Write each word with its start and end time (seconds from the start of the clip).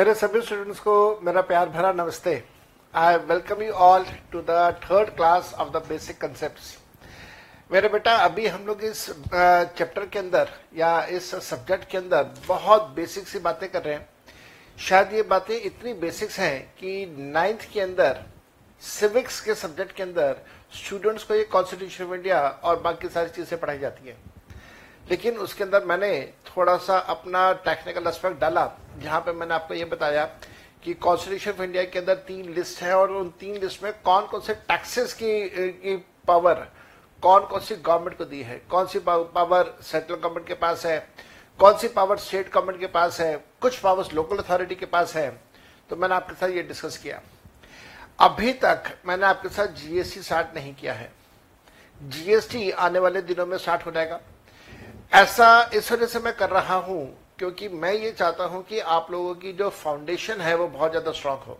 मेरे 0.00 0.12
सभी 0.14 0.40
स्टूडेंट्स 0.40 0.78
को 0.80 0.92
मेरा 1.24 1.40
प्यार 1.48 1.68
भरा 1.68 1.90
नमस्ते। 1.92 2.32
I 2.94 3.16
welcome 3.30 3.62
you 3.62 3.72
all 3.86 4.04
to 4.32 4.40
the 4.40 4.80
third 4.84 5.08
class 5.16 5.52
of 5.54 5.70
the 5.70 5.82
basic 5.88 6.18
concept 6.20 7.72
मेरे 7.72 7.88
बेटा, 7.88 8.14
अभी 8.14 8.46
हम 8.46 8.64
लोग 8.66 8.84
इस 8.84 9.04
चैप्टर 9.08 10.06
के 10.06 10.18
अंदर 10.18 10.48
या 10.76 11.04
इस 11.10 11.30
सब्जेक्ट 11.44 11.88
के 11.90 11.98
अंदर 11.98 12.32
बहुत 12.48 12.88
बेसिक 12.96 13.28
सी 13.28 13.38
बातें 13.40 13.68
कर 13.70 13.82
रहे 13.82 13.94
हैं। 13.94 14.08
शायद 14.78 15.12
ये 15.14 15.22
बातें 15.34 15.54
इतनी 15.56 15.92
बेसिक्स 16.00 16.38
हैं 16.40 16.60
कि 16.74 17.06
नाइन्थ 17.18 17.70
के 17.72 17.80
अंदर 17.80 18.24
सिविक्स 18.82 19.40
के 19.40 19.54
सब्जेक्ट 19.54 19.96
के 19.96 20.02
अंदर 20.02 20.36
स्टूडेंट्स 20.76 21.24
को 21.24 21.34
ये 21.34 21.44
कॉन्स्टिट्यूशन 21.52 22.04
ऑफ़ 22.04 22.14
इंडिया 22.14 22.40
और 22.40 22.80
बाकी 22.80 23.08
सारी 23.10 23.30
चीज़ें 23.30 23.58
पढ़ाई 23.60 23.78
जाती 23.78 24.08
हैं। 24.08 24.20
लेकिन 25.10 25.38
उसके 25.38 25.64
अंदर 25.64 25.84
मैंने 25.84 26.12
थोड़ा 26.46 26.76
सा 26.78 26.98
अपना 27.14 27.52
टेक्निकल 27.66 28.08
एस्पेक्ट 28.08 28.40
डाला। 28.40 28.70
जहाँ 29.02 29.20
पे 29.20 29.32
मैंने 29.32 29.54
आपको 29.54 29.74
ये 29.74 29.84
बताया 29.84 30.24
कि 30.84 30.94
कॉन्स्टिट्यूशन 30.94 31.50
ऑफ़ 31.50 31.62
इंडिया 31.62 31.84
के 31.84 31.98
अंदर 31.98 32.14
तीन 32.14 32.52
लिस्ट 32.54 32.82
है 32.82 32.94
और 32.96 33.10
उन 33.10 33.28
तीन 33.30 33.56
लिस्ट 33.56 33.82
में 33.82 33.92
कौन 34.02 34.26
कौन 34.26 34.40
से 34.40 34.54
टैक्सेस 34.54 35.12
की, 35.12 35.48
की 35.48 35.96
पावर 36.26 36.66
कौन 37.22 37.46
कौन 37.46 37.60
सी 37.60 37.74
गवर्नमेंट 37.76 38.16
को 38.18 38.24
दी 38.24 38.42
है? 38.42 38.56
कौन 38.70 38.86
सी 38.86 38.98
पावर 38.98 39.74
सेंट्रल 39.82 40.16
गवर्नमेंट 40.16 40.46
के 40.48 40.54
पास 40.54 40.86
है? 40.86 41.08
कौन 41.58 41.78
सी 41.78 41.88
पावर 41.88 42.16
स्टेट 42.16 42.52
गवर्नमेंट 42.52 42.80
के 42.80 42.86
पास 42.86 43.20
है? 43.20 43.44
कुछ 43.60 43.78
पावर्स 43.78 44.12
लोकल 44.12 44.38
अथॉरिटी 44.38 44.74
के 44.74 44.86
पास 44.86 45.14
है? 45.16 45.30
तो 45.90 45.96
मैंने 45.96 46.14
आपके 46.14 46.34
साथ 46.34 46.48
ये 46.48 46.62
डिस्कस 46.62 46.96
किया। 46.96 47.20
अभी 48.20 48.52
तक 48.52 48.82
मैंने 49.06 49.26
आपके 49.26 49.48
साथ 49.48 49.66
जीएसटी 49.66 50.22
स्टार्ट 50.22 50.54
नहीं 50.54 50.74
किया 50.74 50.92
है। 50.92 51.12
जीएसटी 52.00 52.70
आने 52.70 52.98
वाले 52.98 53.22
दिनों 53.22 53.46
में 53.46 53.56
स्टार्ट 53.58 53.86
हो 53.86 53.90
जाएगा। 53.90 54.20
ऐसा 55.12 55.70
इस 55.74 55.92
वजह 55.92 56.06
से 56.06 56.18
मैं 56.18 56.36
कर 56.36 56.50
रहा 56.50 56.74
हूँ 56.74 57.19
क्योंकि 57.40 57.68
मैं 57.70 57.92
ये 57.92 58.10
चाहता 58.12 58.44
हूँ 58.44 58.62
कि 58.64 58.78
आप 58.78 59.06
लोगों 59.10 59.34
की 59.34 59.52
जो 59.52 59.68
फाउंडेशन 59.70 60.40
है 60.40 60.54
वो 60.56 60.66
बहुत 60.68 60.90
ज़्यादा 60.90 61.12
स्ट्रांग 61.12 61.38
हो। 61.38 61.58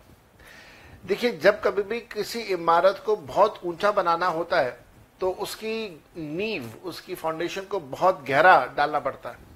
देखिए, 1.05 1.31
जब 1.33 1.61
कभी 1.61 1.83
भी 1.83 2.01
किसी 2.13 2.41
इमारत 2.53 3.03
को 3.07 3.15
बहुत 3.17 3.61
ऊँचा 3.65 3.91
बनाना 3.93 4.27
होता 4.29 4.61
है 4.61 4.79
तो 5.21 5.31
उसकी 5.39 6.03
नींव, 6.17 6.73
उसकी 6.85 7.15
फाउंडेशन 7.15 7.63
को 7.63 7.81
बहुत 7.81 8.25
गहरा 8.29 8.65
डालना 8.77 8.99
पड़ता 9.01 9.31
है। 9.31 9.49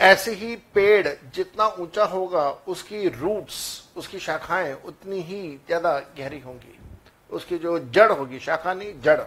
ऐसे 0.00 0.34
ही 0.34 0.54
पेड़ 0.74 1.08
जितना 1.34 1.66
ऊँचा 1.78 2.04
होगा, 2.04 2.48
उसकी 2.50 3.08
रूट्स 3.10 3.58
उसकी 3.96 4.18
शाखाएँ 4.20 4.72
उतनी 4.84 5.20
ही 5.22 5.42
ज़्यादा 5.66 5.98
गहरी 6.18 6.40
होंगी। 6.40 6.78
उसकी 7.32 7.58
जो 7.58 7.78
जड़ 7.90 8.10
होगी, 8.12 8.38
शाखा 8.40 8.74
नहीं, 8.74 9.00
जड़। 9.00 9.20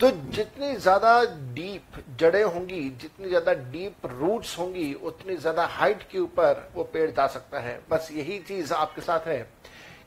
तो 0.00 0.10
जितनी 0.10 0.74
ज़्यादा 0.76 1.22
डीप 1.54 2.02
जड़ें 2.18 2.42
होंगी, 2.44 2.80
जितनी 3.00 3.28
ज़्यादा 3.28 3.52
डीप 3.52 4.06
रूट्स 4.06 4.58
होंगी, 4.58 4.92
उतनी 4.94 5.36
ज़्यादा 5.36 5.66
हाइट 5.66 6.02
के 6.10 6.18
ऊपर 6.18 6.68
वो 6.74 6.84
पेड़ 6.84 7.10
जा 7.10 7.26
सकता 7.26 7.60
है। 7.60 7.78
बस 7.90 8.08
यही 8.12 8.38
चीज़ 8.38 8.72
आपके 8.74 9.02
साथ 9.02 9.26
है 9.26 9.38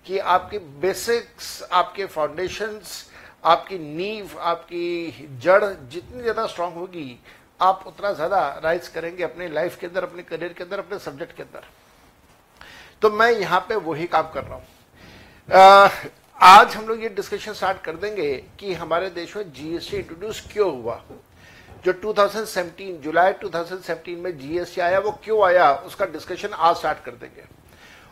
कि 0.06 0.18
आपकी 0.20 0.60
बेसिक्स, 0.82 1.62
आपके 1.64 2.06
फाउंडेशंस 2.08 3.06
आपकी 3.46 3.78
नींव, 3.80 4.38
आपकी 4.40 5.28
जड़ 5.42 5.64
जितनी 5.64 6.22
ज़्यादा 6.22 6.46
स्ट्रांग 6.48 6.74
होगी, 6.74 7.20
आप 7.62 7.84
उतना 7.88 8.12
ज़्यादा 8.14 8.48
राइज 8.64 8.88
करेंगे 8.88 9.24
अपने 9.24 9.48
लाइफ 9.50 9.80
के 9.80 9.88
अंदर, 9.88 10.04
अपने 10.04 10.24
करियर 10.24 10.54
के 10.54 10.64
अंदर, 10.64 10.80
अपने 10.80 11.00
सब्जेक्ट 11.00 11.36
के 11.38 11.44
अंदर। 11.44 11.64
तो 13.02 13.10
मैं 13.12 13.32
यहाँ 13.32 13.60
पे 13.70 13.76
वही 13.78 14.08
काम 14.08 14.30
कर 14.34 14.44
रहा 14.44 14.56
हूँ। 14.56 14.66
आज 16.42 16.76
हम 16.76 16.88
लोग 16.88 17.04
ये 17.04 17.10
डिस्कशन 17.10 17.54
स्टार्ट 17.54 17.82
कर 17.82 17.96
देंगे 17.96 18.44
कि 18.60 18.74
हमारे 18.74 19.10
देश 19.10 19.38
में 19.38 19.54
जीएसटी 19.54 19.98
इंट्रोड्यूस 19.98 20.44
क्यों 20.54 20.82
हुआ? 20.82 21.04
जो 21.86 21.94
2017 21.94 23.02
जुलाई 23.02 23.34
2017 23.34 24.18
में 24.18 24.38
जीएसटी 24.38 24.82
आया, 24.82 25.00
वो 25.00 25.12
क्यों 25.12 25.46
आया? 25.46 25.74
उसका 25.74 26.06
डिस्कशन 26.06 26.48
आज 26.48 26.76
स्टार्ट 26.76 27.04
कर 27.06 27.12
देंगे। 27.12 27.44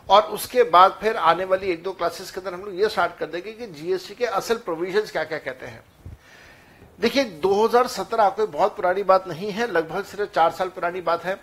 और 0.08 0.22
उसके 0.22 0.62
बाद 0.62 0.98
फिर 1.00 1.16
आने 1.16 1.44
वाली 1.44 1.70
एक 1.70 1.82
दो 1.82 1.92
क्लासेस 1.92 2.30
के 2.30 2.40
अंदर 2.40 2.54
हम 2.54 2.64
लोग 2.64 2.80
ये 2.80 2.88
स्टार्ट 2.88 3.16
कर 3.16 3.26
देंगे 3.26 3.52
कि 3.52 3.66
जीएसटी 3.66 4.14
के 4.14 4.24
असल 4.24 4.56
प्रोविजंस 4.56 5.10
क्या 5.10 5.24
क्या 5.24 5.38
कहते 5.38 5.66
हैं। 5.66 5.84
देखिए 7.00 7.24
2017 7.24 8.28
कोई 8.28 8.46
बहुत 8.46 8.76
पुरानी 8.76 9.02
बात 9.02 9.28
नहीं 9.28 9.50
है, 9.50 9.72
लगभग 9.72 10.04
सिर्फ़ 10.04 10.30
चार 10.30 10.50
साल 10.50 10.68
पुरानी 10.68 11.00
बात 11.00 11.24
है। 11.24 11.40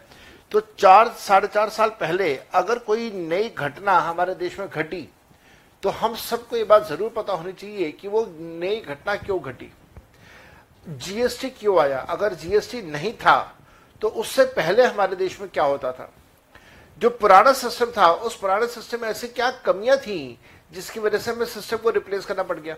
तो 0.51 0.59
चार, 0.59 1.09
साढ़े 1.09 1.47
चार 1.47 1.69
साल 1.69 1.89
पहले 1.89 2.39
अगर 2.53 2.79
कोई 2.79 3.11
नई 3.11 3.49
घटना 3.57 3.99
हमारे 3.99 4.35
देश 4.35 4.59
में 4.59 4.69
घटी 4.69 5.09
तो 5.83 5.89
हम 5.91 6.15
सबको 6.15 6.57
ये 6.57 6.63
बात 6.63 6.87
ज़रूर 6.87 7.09
पता 7.15 7.33
होनी 7.33 7.51
चाहिए 7.53 7.91
कि 7.91 8.07
वो 8.07 8.25
नई 8.31 8.79
घटना 8.81 9.15
क्यों 9.17 9.39
घटी। 9.41 9.71
जीएसटी 10.87 11.49
क्यों 11.51 11.79
आया? 11.79 11.99
अगर 11.99 12.33
जीएसटी 12.35 12.81
नहीं 12.83 13.13
था 13.15 13.55
तो 14.01 14.07
उससे 14.09 14.45
पहले 14.47 14.83
हमारे 14.83 15.15
देश 15.15 15.39
में 15.41 15.49
क्या 15.49 15.63
होता 15.63 15.91
था? 15.91 16.09
जो 17.01 17.09
पुराना 17.11 17.51
सिस्टम 17.53 17.91
था, 17.91 18.07
उस 18.07 18.35
पुराने 18.37 18.67
सिस्टम 18.67 19.01
में 19.01 19.07
ऐसी 19.09 19.27
क्या 19.29 19.49
कमियाँ 19.65 19.97
थी, 19.97 20.39
जिसकी 20.71 20.99
वजह 20.99 21.17
से 21.17 21.31
हमें 21.31 21.45
सिस्टम 21.45 21.77
को 21.77 21.89
रिप्लेस 21.91 22.25
करना 22.25 22.43
पड़ 22.43 22.59
गया? 22.59 22.75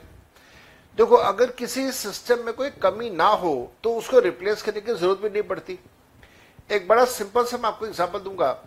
देखो, 0.97 1.15
अगर 1.15 1.51
किसी 1.51 1.91
सिस्टम 1.91 2.45
में 2.45 2.53
कोई 2.53 2.69
कमी 2.81 3.09
ना 3.11 3.27
हो 3.27 3.71
तो 3.83 3.95
उसको 3.97 4.19
रिप्लेस 4.21 4.61
करने 4.61 4.81
की 4.81 4.93
ज़रूरत 4.93 5.19
भी 5.19 5.29
नहीं 5.29 5.43
पड़ती। 5.43 5.79
एक 6.69 6.87
बड़ा 6.87 7.05
सिंपल 7.07 7.45
सा 7.45 7.57
मैं 7.57 7.69
आपको 7.69 7.85
एग्ज़ाम्पल 7.85 8.19
दूँगा। 8.19 8.57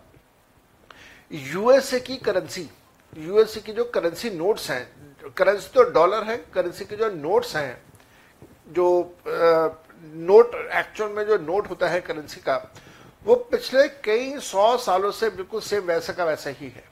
यूएसए 1.31 1.99
की 1.99 2.17
करेंसी 2.17 2.69
यूएसए 3.13 3.61
की 3.61 3.73
जो 3.73 3.83
करेंसी 3.85 4.29
नोट्स 4.29 4.69
हैं 4.71 5.31
करेंसी 5.37 5.69
तो 5.73 5.83
डॉलर 5.91 6.23
है 6.23 6.37
करेंसी 6.53 6.85
के 6.85 6.95
जो 6.95 7.09
नोट्स 7.11 7.55
हैं, 7.55 7.81
जो 8.69 9.15
नोट 10.03 10.55
एक्चुअल 10.55 11.09
में 11.11 11.25
जो 11.27 11.37
नोट 11.37 11.69
होता 11.69 11.87
है 11.87 11.99
करेंसी 12.01 12.41
का, 12.41 12.55
वो 13.25 13.35
पिछले 13.51 13.87
कई 14.03 14.37
सौ 14.41 14.75
सालों 14.77 15.11
से 15.11 15.29
बिल्कुल 15.29 15.61
सेम 15.61 15.83
वैसा 15.83 16.13
का 16.13 16.25
वैसा 16.25 16.49
ही 16.49 16.69
है। 16.69 16.83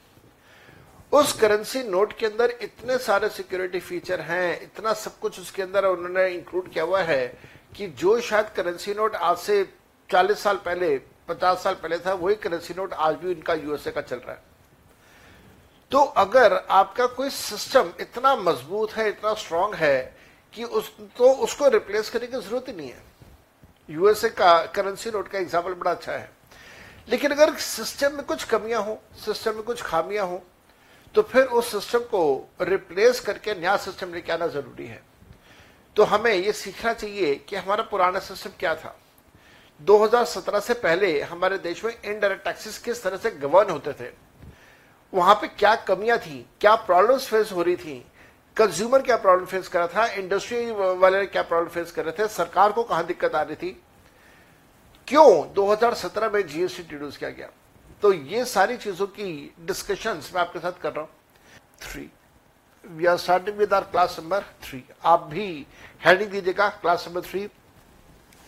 उस 1.12 1.34
करेंसी 1.34 1.84
नोट 1.84 2.14
के 2.14 2.26
अंदर 2.26 2.54
इतने 2.62 2.98
सारे 2.98 3.30
सिक्योरिटी 3.30 3.80
फीचर 3.80 4.22
हैं, 4.22 4.62
इतना 4.62 4.94
सब 4.96 5.20
कुछ 5.20 5.40
उसके 5.40 5.62
अंदर 5.62 5.86
उन्होंने 5.86 6.28
इंक्लूड 6.30 6.70
किया 6.70 6.84
हुआ 6.84 7.02
है 7.02 7.28
कि 7.76 7.88
जो 7.90 8.20
शायद 8.22 8.50
करेंसी 8.56 8.94
नोट 8.94 9.16
आज 9.16 9.38
से 9.38 9.64
40 10.10 10.44
साल 10.44 10.58
पहले 10.66 10.98
50 11.30 11.64
साल 11.64 11.74
पहले 11.74 11.98
था, 12.00 12.14
वही 12.14 12.36
करेंसी 12.36 12.74
नोट 12.78 12.94
आज 12.94 13.16
भी 13.16 13.32
इनका 13.32 13.54
यूएसए 13.54 13.92
का 13.92 14.02
चल 14.02 14.18
रहा 14.18 14.32
है। 14.32 14.46
तो 15.92 16.00
अगर 16.18 16.54
आपका 16.54 17.06
कोई 17.08 17.30
सिस्टम 17.30 17.92
इतना 18.02 18.36
मज़बूत 18.38 18.92
है, 18.94 19.08
इतना 19.10 19.34
स्ट्रांग 19.34 19.74
है 19.76 20.16
कि 20.54 20.64
उस 20.64 20.92
तो 21.18 21.30
उसको 21.44 21.68
रिप्लेस 21.70 22.10
करने 22.10 22.28
की 22.28 22.38
ज़रूरत 22.38 22.66
ही 22.68 22.74
नहीं 22.74 22.90
है। 22.90 23.04
यूएसए 23.90 24.30
का 24.30 24.66
करेंसी 24.76 25.12
नोट 25.12 25.28
का 25.28 25.40
एग्ज़ाम्पल 25.40 25.74
बड़ा 25.74 25.92
अच्छा 25.92 26.12
है। 26.12 26.30
लेकिन 27.10 27.32
अगर 27.32 27.54
सिस्टम 27.56 28.14
में 28.14 28.26
कुछ 28.26 28.44
कमियाँ 28.46 28.84
हो 28.84 29.00
सिस्टम 29.26 29.56
में 29.56 29.64
कुछ 29.64 29.82
खामियाँ 29.82 30.26
हो 30.28 30.42
तो 31.16 31.22
फिर 31.24 31.46
उस 31.48 31.72
सिस्टम 31.72 32.00
को 32.12 32.24
रिप्लेस 32.62 33.20
करके 33.20 33.54
नया 33.56 33.76
सिस्टम 33.80 34.14
लेके 34.14 34.32
आना 34.32 34.48
ज़रूरी 34.50 34.88
है। 34.88 35.02
तो 35.96 36.04
हमें 36.06 36.34
यह 36.34 36.52
सीखना 36.54 36.94
चाहिए 36.94 37.36
कि 37.40 37.56
हमारा 37.56 37.84
पुराना 37.84 38.20
सिस्टम 38.22 38.52
क्या 38.60 38.76
था। 38.76 38.96
2017 39.82 40.60
से 40.60 40.74
पहले 40.76 41.20
हमारे 41.24 41.58
देश 41.60 41.84
में 41.86 41.94
इनडायरेक्ट 41.94 42.44
टैक्सेस 42.46 42.78
किस 42.80 43.04
तरह 43.04 43.18
से 43.18 43.32
गवर्न 43.32 43.70
होते 43.70 43.94
थे। 43.94 44.12
वहाँ 45.14 45.36
पे 45.36 45.48
क्या 45.48 45.76
कमियाँ 45.88 46.18
थी, 46.18 46.46
क्या 46.62 46.76
प्रॉब्लम्स 46.76 47.28
फेस 47.28 47.52
हो 47.52 47.62
रही 47.62 47.76
थी? 47.76 48.06
कंज्यूमर 48.58 49.02
क्या 49.02 49.16
प्रॉब्लम 49.18 49.46
फेस 49.46 49.68
कर 49.68 49.80
रहा 49.80 49.88
था? 49.88 50.06
इंडस्ट्री 50.14 50.72
वाले 50.72 51.26
क्या 51.26 51.42
प्रॉब्लम 51.42 51.70
फेस 51.70 51.92
कर 51.92 52.06
रहे 52.06 52.14
थे? 52.20 52.28
सरकार 52.28 52.72
को 52.72 52.84
कहाँ 52.84 53.06
दिक्कत 53.06 53.36
आ 53.36 53.42
रही 53.42 53.56
थी? 53.56 53.70
क्यों 55.08 55.54
2017 55.54 56.34
में 56.34 56.46
जीएसटी 56.48 56.82
इंट्रोड्यूस 56.84 57.18
किया 57.18 57.30
गया? 57.30 57.50
तो 58.04 58.14
ये 58.14 58.46
सारी 58.46 58.78
चीज़ों 58.78 59.08
की 59.08 59.54
डिस्कशन 59.66 60.22
मैं 60.34 60.42
आपके 60.42 60.60
साथ 60.60 60.82
कर 60.82 60.94
रहा 60.94 61.02
हूँ। 61.02 61.10
Three 61.82 62.10
we 62.86 63.06
are 63.06 63.18
starting 63.18 63.58
with 63.58 63.74
our 63.74 63.84
class 63.84 64.16
number 64.20 64.44
three 64.64 64.84
आप 65.06 65.24
भी 65.32 65.66
हेडिंग 66.06 66.32
दीजिएगा 66.32 66.68
क्लास 66.72 67.06
नंबर 67.08 67.22
थ्री 67.22 67.48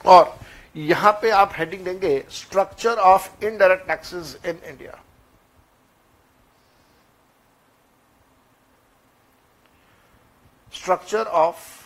और 0.05 0.37
यहाँ 0.75 1.11
पे 1.21 1.29
आप 1.31 1.53
हेडिंग 1.55 1.83
देंगे 1.85 2.23
structure 2.31 2.97
of 3.03 3.45
indirect 3.45 3.87
taxes 3.87 4.37
in 4.45 4.59
India 4.65 4.99
structure 10.79 11.27
of 11.27 11.77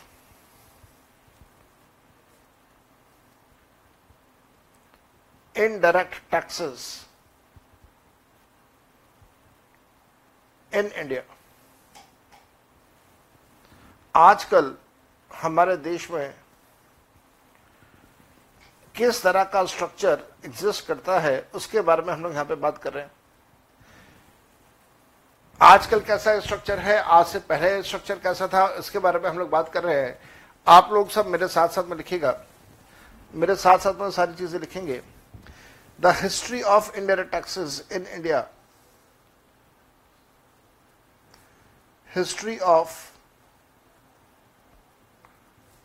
indirect 5.56 6.16
taxes 6.34 6.84
in 10.72 10.86
India 10.86 11.22
आजकल 14.16 14.74
हमारे 15.32 15.76
देश 15.78 16.10
में 16.12 16.34
किस 18.96 19.22
तरह 19.24 19.44
का 19.44 19.64
स्ट्रक्चर 19.66 20.24
एग्जिस्ट 20.46 20.86
करता 20.88 21.20
है, 21.20 21.50
उसके 21.56 21.82
बारे 21.82 22.04
में 22.04 22.14
हम 22.14 22.24
लोग 22.24 22.34
यहाँ 22.34 22.46
पे 22.46 22.56
बात 22.56 22.78
कर 22.78 22.94
रहे 22.94 23.04
हैं। 23.04 23.12
आजकल 25.62 26.00
कैसा 26.00 26.40
स्ट्रक्चर 26.40 26.80
है? 26.80 26.98
आज 26.98 27.26
से 27.26 27.40
पहले 27.40 27.82
स्ट्रक्चर 27.84 28.20
कैसा 28.20 28.48
था? 28.48 28.66
इसके 28.80 29.00
बारे 29.00 29.20
में 29.20 29.30
हम 29.30 29.38
लोग 29.40 29.50
बात 29.50 29.72
कर 29.74 29.84
रहे 29.84 30.02
हैं। 30.02 30.18
आप 30.68 30.90
लोग 30.92 31.10
सब 31.10 31.28
मेरे 31.28 31.48
साथ 31.48 31.70
साथ 31.70 31.84
में 31.84 31.96
लिखेगा 31.98 32.34
मेरे 33.34 33.56
साथ 33.56 33.80
साथ 33.80 34.02
में 34.02 34.10
सारी 34.12 34.34
चीज़ें 34.36 34.60
लिखेंगे। 34.60 35.02
The 36.00 36.14
history 36.22 36.62
of 36.62 36.96
indirect 36.98 37.32
taxes 37.32 37.88
in 37.92 38.06
India 38.08 38.48
history 42.10 42.58
of 42.60 43.12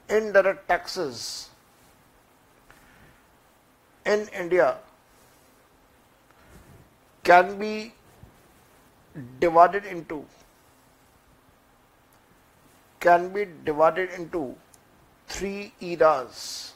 indirect 0.08 0.66
taxes 0.68 1.50
in 4.06 4.28
India 4.34 4.70
can 7.24 7.58
be 7.58 7.92
divided 9.40 9.84
into, 9.86 10.24
can 13.00 13.28
be 13.28 13.44
divided 13.64 14.10
into 14.10 14.42
three 15.28 15.72
eras, 15.82 16.74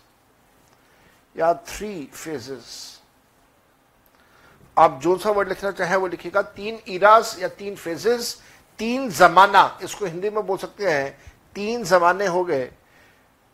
या 1.37 1.53
थ्री 1.67 2.11
फेजेस 2.15 3.01
आप 4.77 4.99
जो 5.03 5.17
सा 5.19 5.31
वर्ड 5.31 5.49
लिखना 5.49 5.71
चाहे 5.71 5.97
वो 5.97 6.07
लिखिएगा, 6.07 6.43
तीन 6.43 6.79
इरास 6.89 7.37
या 7.41 7.49
तीन 7.49 7.77
फेजेस 7.77 8.43
तीन 8.79 9.09
जमाना, 9.11 9.79
इसको 9.83 10.07
हिंदी 10.07 10.31
में 10.31 10.47
बोल 10.47 10.59
सकते 10.59 10.91
हैं, 10.91 11.19
तीन 11.55 11.85
जमाने 11.85 12.27
हो 12.27 12.45
गए। 12.45 12.65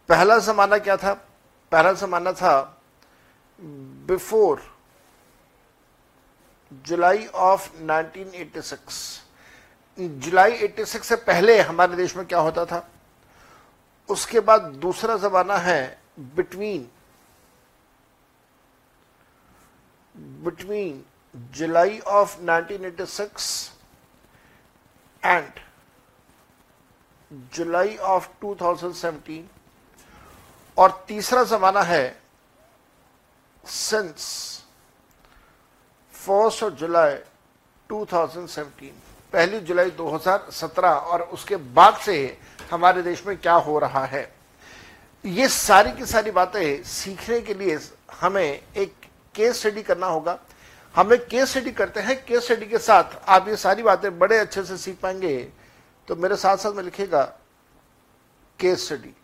पहला 0.08 0.38
जमाना 0.38 0.79
क्या 0.79 0.96
था? 0.96 1.12
पहला 1.73 1.93
जमाना 1.93 2.32
था 2.32 2.82
बिफोर 3.61 4.62
जुलाई 6.73 7.26
ऑफ़ 7.26 7.70
1986 7.82 9.20
जुलाई 9.99 10.59
86 10.59 11.03
से 11.03 11.17
पहले 11.17 11.61
हमारे 11.61 11.97
देश 11.97 12.17
में 12.17 12.26
क्या 12.26 12.38
होता 12.38 12.65
था? 12.65 12.88
उसके 14.09 14.41
बाद 14.41 14.62
दूसरा 14.82 15.17
जमाना 15.17 15.56
है 15.56 16.00
between 16.19 16.88
between 20.44 21.05
July 21.53 21.99
of 21.99 22.38
1986 22.41 23.70
and 25.25 25.61
July 27.55 27.97
of 27.97 28.29
2017 28.44 29.43
और 30.76 31.05
तीसरा 31.09 31.44
जमाना 31.44 31.82
है 31.82 32.23
सिंस 33.65 34.25
फ़र्स्ट 36.29 36.63
ऑफ़ 36.63 36.75
जुलाई 36.75 37.15
2017 37.91 38.91
पहली 39.33 39.61
जुलाई 39.61 39.91
2017 39.91 40.97
और 41.09 41.23
उसके 41.23 41.57
बाद 41.57 41.97
से 41.97 42.39
हमारे 42.71 43.03
देश 43.03 43.27
में 43.27 43.37
क्या 43.37 43.55
हो 43.55 43.79
रहा 43.79 44.05
है। 44.05 44.23
ये 45.25 45.49
सारी 45.49 45.93
की 45.93 46.07
सारी 46.07 46.31
बातें 46.31 46.83
सीखने 46.83 47.41
के 47.41 47.55
लिए 47.55 47.79
हमें 48.21 48.63
एक 48.77 48.95
केस 49.35 49.59
स्टडी 49.61 49.83
करना 49.83 50.07
होगा। 50.07 50.39
हम 50.95 51.15
केस 51.31 51.51
स्टडी 51.51 51.71
करते 51.71 52.01
हैं। 52.01 52.25
केस 52.25 52.45
स्टडी 52.45 52.67
के 52.67 52.79
साथ 52.79 53.17
आप 53.29 53.49
ये 53.49 53.57
सारी 53.57 53.83
बातें 53.83 54.19
बड़े 54.19 54.39
अच्छे 54.39 54.65
से 54.65 54.77
सीख 54.77 54.99
पाएँगे। 55.01 55.37
तो 56.09 56.17
मेरे 56.17 56.37
साथ 56.37 56.57
साथ 56.57 56.73
में 56.73 56.83
लिखेगा 56.83 57.23
केस 58.59 58.85
स्टडी 58.87 59.15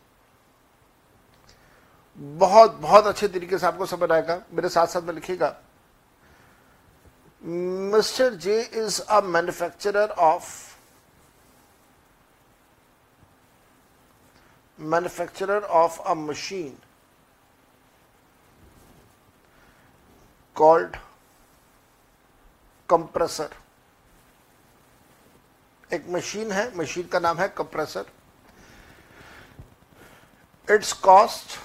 बहुत 2.18 2.74
बहुत 2.74 3.06
अच्छे 3.06 3.28
तरीके 3.28 3.58
से 3.58 3.66
आपको 3.66 3.86
समझ 3.86 4.10
आएगा। 4.12 4.40
मेरे 4.52 4.68
साथ 4.68 4.86
साथ 4.86 5.02
में 5.02 5.14
लिखिएगा 5.14 5.54
mister 7.44 8.34
J 8.34 8.60
is 8.74 9.00
a 9.02 9.20
manufacturer 9.20 10.10
of 10.26 10.52
manufacturer 14.78 15.62
of 15.80 16.00
a 16.00 16.14
machine 16.14 16.76
called 20.56 20.96
compressor 22.88 23.56
एक 25.90 26.06
मशीन 26.10 26.52
है 26.52 26.66
मशीन 26.78 27.08
का 27.08 27.18
नाम 27.18 27.38
है 27.38 27.48
compressor 27.58 28.06
it's 30.68 30.92
cost 31.02 31.58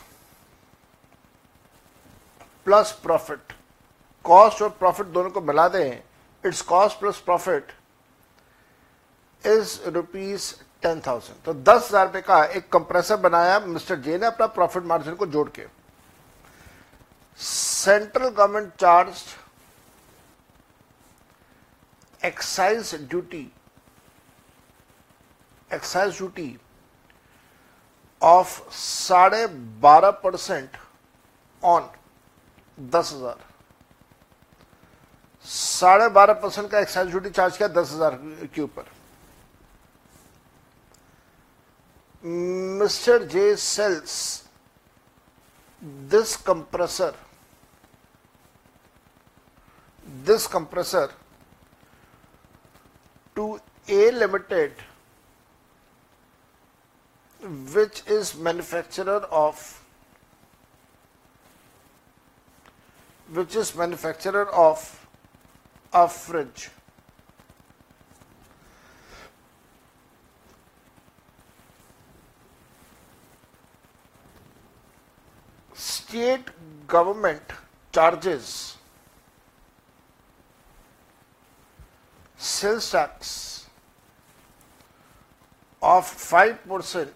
plus 2.66 2.92
profit 3.04 3.54
cost 4.26 4.62
और 4.62 4.70
प्रॉफिट 4.80 5.08
दोनों 5.08 5.30
को 5.30 5.42
मिला 5.42 5.68
दें 5.70 6.02
it's 6.44 6.62
cost 6.62 7.00
plus 7.00 7.18
profit 7.26 7.72
is 9.44 9.80
rupees 9.90 10.54
ten 10.84 11.02
thousand 11.08 11.44
तो 11.46 11.54
दस 11.54 11.88
हज़ार 11.88 12.06
रुपए 12.06 12.22
का 12.22 12.44
एक 12.46 12.70
कंप्रेसर 12.72 13.16
बनाया, 13.18 13.60
मिस्टर 13.60 14.00
जे 14.00 14.18
ने 14.18 14.26
अपना 14.26 14.46
प्रॉफिट 14.48 14.84
मार्जिन 14.84 15.16
को 15.16 15.26
जोड़ 15.28 15.48
के। 15.50 15.66
Central 17.40 18.28
government 18.30 18.72
charge 18.80 19.24
excise 22.22 22.94
duty 23.02 23.52
excise 25.72 26.18
duty 26.18 26.58
of 28.22 28.72
साढ़े 28.76 29.46
बारह 29.82 30.12
परसेंट 30.24 30.78
ऑन 31.64 31.90
दस 32.78 33.14
हज़ार। 33.14 33.48
साढ़े 35.50 36.08
बारह 36.16 36.34
परसेंट 36.42 36.70
का 36.72 36.80
एक्साइज 36.80 37.10
ड्यूटी 37.10 37.30
चार्ज 37.30 37.58
किया, 37.58 37.68
दस 37.68 37.92
हज़ार 37.92 38.16
के 38.56 38.62
ऊपर। 38.62 38.86
Mister 42.24 43.24
J 43.24 43.56
sales 43.56 44.14
this 46.12 46.36
compressor 46.46 47.16
this 50.28 50.48
compressor 50.54 51.14
to 53.36 53.60
A 53.90 54.10
limited 54.12 54.82
which 57.74 58.04
is 58.12 58.38
manufacturer 58.38 59.30
of 59.44 59.68
which 63.30 63.56
is 63.56 63.76
manufacturer 63.76 64.48
of 64.52 64.99
a 65.94 66.08
fridge. 66.08 66.70
State 75.74 76.50
government 76.88 77.42
charges 77.92 78.78
sales 82.38 82.92
tax 82.92 83.68
of 85.82 86.04
5% 86.06 87.10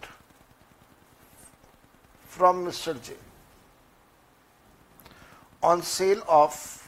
from 2.25 2.65
Mr. 2.65 3.01
J 3.03 3.13
on 5.61 5.81
sale 5.81 6.23
of 6.27 6.82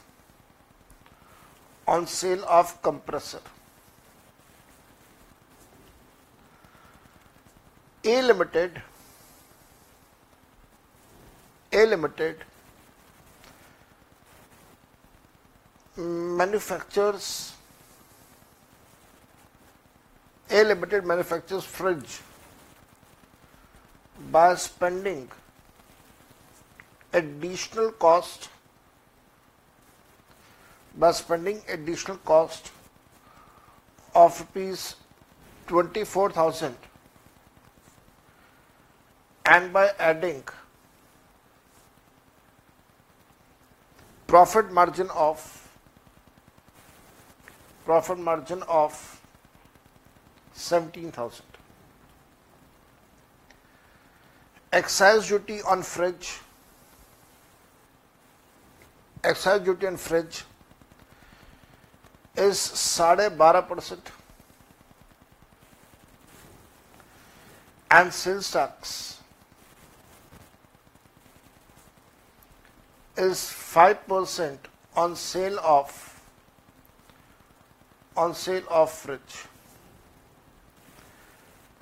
on 1.86 2.06
sale 2.06 2.44
of 2.44 2.80
compressor. 2.82 3.40
A 8.04 8.22
limited 8.22 8.82
A 11.72 11.84
limited 11.84 12.44
manufactures 15.96 17.52
A 20.48 20.62
limited 20.62 21.04
manufactures 21.04 21.64
fridge 21.64 22.20
by 24.30 24.54
spending 24.54 25.28
additional 27.12 27.90
cost 27.90 28.48
by 30.96 31.12
spending 31.12 31.60
additional 31.68 32.16
cost 32.18 32.72
of 34.14 34.40
rupees 34.40 34.96
24,000 35.66 36.74
and 39.46 39.72
by 39.72 39.90
adding 39.98 40.42
profit 44.26 44.72
margin 44.72 45.10
of 45.10 45.44
profit 47.84 48.18
margin 48.18 48.62
of 48.68 49.20
17,000 50.54 51.44
excise 54.72 55.28
duty 55.28 55.60
on 55.62 55.82
fridge 55.82 56.40
excise 59.22 59.60
duty 59.60 59.86
on 59.86 59.96
fridge 59.96 60.44
is 62.38 62.56
साढ़े 62.76 63.28
बारह 63.28 63.60
परसेंट। 63.60 64.08
And 67.90 68.12
sales 68.12 68.50
tax 68.52 68.92
is 73.16 73.38
5% 73.76 74.56
on 74.96 75.14
sale 75.16 75.58
of, 75.58 75.92
on 78.16 78.34
sale 78.34 78.66
of 78.70 78.88
fridge. 78.90 79.36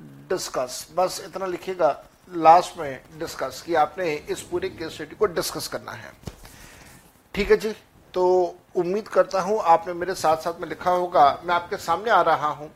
Discuss 0.03 0.89
बस 0.93 1.21
इतना 1.25 1.47
लिखिएगा। 1.47 2.05
Last 2.29 2.77
में 2.77 3.19
discuss 3.19 3.63
कि 3.67 3.75
आपने 3.75 4.15
इस 4.15 4.41
पूरे 4.41 4.69
केस 4.69 4.93
स्टडी 4.93 5.17
को 5.17 5.27
डिस्कस 5.27 5.69
करना 5.69 5.93
है। 5.93 6.13
ठीक 7.35 7.51
है 7.51 7.57
जी? 7.57 7.73
तो 8.15 8.57
उम्मीद 8.75 9.09
करता 9.09 9.41
हूँ 9.41 9.61
आपने 9.63 9.93
मेरे 9.95 10.15
साथ 10.15 10.37
साथ 10.37 10.61
में 10.61 10.69
लिखा 10.69 10.91
होगा, 10.91 11.41
मैं 11.45 11.55
आपके 11.55 11.77
सामने 11.77 12.11
आ 12.11 12.21
रहा 12.23 12.49
हूँ। 12.49 12.71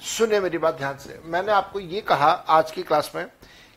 सुने 0.00 0.40
मेरी 0.40 0.58
बात 0.58 0.76
ध्यान 0.78 0.96
से। 0.98 1.20
मैंने 1.24 1.52
आपको 1.52 1.80
ये 1.80 2.00
कहा 2.00 2.30
आज 2.48 2.70
की 2.70 2.82
क्लास 2.82 3.10
में 3.14 3.26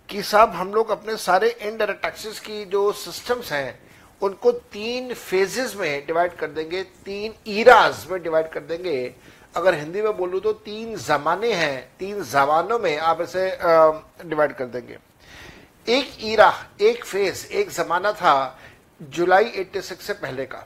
कि 0.10 0.22
साहब, 0.24 0.50
हम 0.52 0.74
लोग 0.74 0.90
अपने 0.90 1.16
सारे 1.18 1.50
इनडायरेक्ट 1.52 2.02
टैक्सेस 2.04 2.40
की 2.40 2.64
जो 2.66 2.92
सिस्टम्स 2.94 3.52
हैं, 3.52 3.80
उनको 4.22 4.52
तीन 4.52 5.14
फेजेस 5.14 5.76
में 5.76 6.06
डिवाइड 6.06 6.36
कर 6.36 6.48
देंगे, 6.48 6.84
तीन 6.84 7.34
ईराज 7.48 8.06
में 8.12 8.22
डिवाइड 8.24 8.50
कर 8.52 8.60
देंगे। 8.62 9.16
अगर 9.56 9.74
हिंदी 9.74 10.02
में 10.02 10.18
बोलूँ 10.18 10.40
तो 10.42 10.54
तीन 10.54 10.96
जमाने 10.98 11.54
हैं, 11.54 11.90
तीन 12.00 12.24
जमानों 12.24 12.80
में 12.80 12.98
आप 12.98 13.22
इसे 13.22 13.48
डिवाइड 14.26 14.54
कर 14.54 14.66
देंगे। 14.66 14.98
एक 15.88 16.12
ईरा 16.22 16.54
एक 16.82 17.06
फ़ेज़ 17.06 17.46
एक 17.48 17.70
जमाना 17.70 18.12
था 18.14 18.60
जुलाई 19.02 19.52
86 19.56 20.02
से 20.02 20.14
पहले 20.14 20.46
का। 20.46 20.66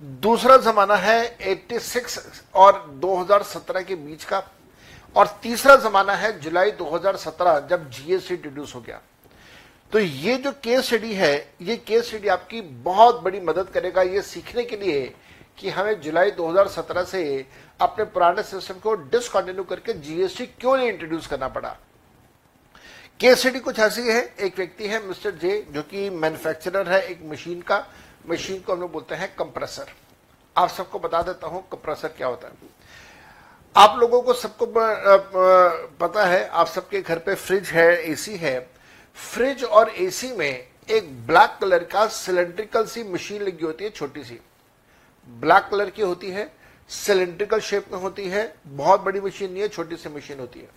दूसरा 0.00 0.56
जमाना 0.56 0.96
है 0.96 1.36
86 1.42 2.18
और 2.54 2.84
2017 3.02 3.84
के 3.84 3.94
बीच 3.94 4.24
का, 4.24 4.42
और 5.16 5.26
तीसरा 5.42 5.76
जमाना 5.78 6.14
है 6.14 6.38
जुलाई 6.40 6.70
2017 6.72 7.60
जब 7.68 7.88
जीएसटी 7.90 8.34
इंट्रोड्यूस 8.34 8.74
हो 8.74 8.80
गया। 8.80 9.00
तो 9.92 9.98
ये 9.98 10.36
जो 10.36 10.52
केस 10.54 10.84
स्टडी 10.86 11.14
है, 11.14 11.34
ये 11.62 11.76
केस 11.78 12.06
स्टडी 12.08 12.28
आपकी 12.28 12.60
बहुत 12.60 13.22
बड़ी 13.22 13.40
मदद 13.40 13.68
करेगा 13.68 14.02
ये 14.02 14.22
सीखने 14.22 14.64
के 14.64 14.76
लिए 14.76 15.14
कि 15.58 15.70
हमें 15.70 16.00
जुलाई 16.00 16.30
2017 16.30 17.04
से 17.04 17.46
अपने 17.80 18.04
पुराने 18.04 18.42
सिस्टम 18.42 18.78
को 18.80 18.94
डिसकंटिन्यू 18.94 19.64
करके 19.64 19.92
जीएसटी 19.94 20.46
क्यों 20.46 20.76
नहीं 20.76 20.88
इंट्रोड्यूस 20.88 21.26
करना 21.26 21.48
पड़ा। 21.48 21.76
केस 23.20 23.40
स्टडी 23.40 23.60
कुछ 23.60 23.78
ऐसी 23.78 24.02
है, 24.02 24.20
एक 24.40 24.56
व्यक्ति 24.56 24.88
है 24.88 25.06
मिस्टर 25.06 25.30
जे 25.32 25.64
जो 25.70 25.82
कि 25.82 26.08
मैन्युफैक्चरर 26.10 26.88
है 26.88 27.00
एक 27.02 27.20
मशीन 27.24 27.60
का 27.62 27.86
मशीन 28.28 28.60
को 28.60 28.72
हम 28.72 28.80
लोग 28.80 28.92
बोलते 28.92 29.14
हैं 29.14 29.34
कंप्रेसर 29.36 29.92
आप 30.56 30.68
सबको 30.68 30.98
बता 30.98 31.22
देता 31.22 31.46
हूँ 31.46 31.62
कंप्रेसर 31.72 32.08
क्या 32.08 32.26
होता 32.26 32.48
है। 32.48 32.54
आप 33.76 33.98
लोगों 33.98 34.20
को 34.22 34.32
सबको 34.34 34.66
पता 34.66 36.24
है, 36.26 36.46
आप 36.48 36.66
सबके 36.66 37.00
घर 37.00 37.18
पे 37.18 37.34
फ्रिज 37.34 37.68
है 37.68 38.10
एसी 38.10 38.36
है। 38.36 38.58
फ्रिज 39.16 39.64
और 39.64 39.90
एसी 39.90 40.32
में 40.32 40.66
एक 40.88 41.26
ब्लैक 41.26 41.58
कलर 41.60 41.84
का 41.84 42.06
सिलेंड्रिकल 42.08 42.86
सी 42.86 43.02
मशीन 43.04 43.42
लगी 43.42 43.64
होती 43.64 43.84
है, 43.84 43.90
छोटी 43.90 44.24
सी। 44.24 44.40
ब्लैक 45.28 45.68
कलर 45.70 45.90
की 45.90 46.02
होती 46.02 46.30
है 46.30 46.50
सिलेंड्रिकल 46.90 47.60
शेप 47.60 47.92
में 47.92 47.98
होती 48.00 48.28
है, 48.28 48.54
बहुत 48.66 49.00
बड़ी 49.00 49.20
मशीन 49.20 49.52
नहीं 49.52 49.62
है, 49.62 49.68
छोटी 49.68 49.96
सी 49.96 50.08
मशीन 50.08 50.40
होती 50.40 50.60
है। 50.60 50.68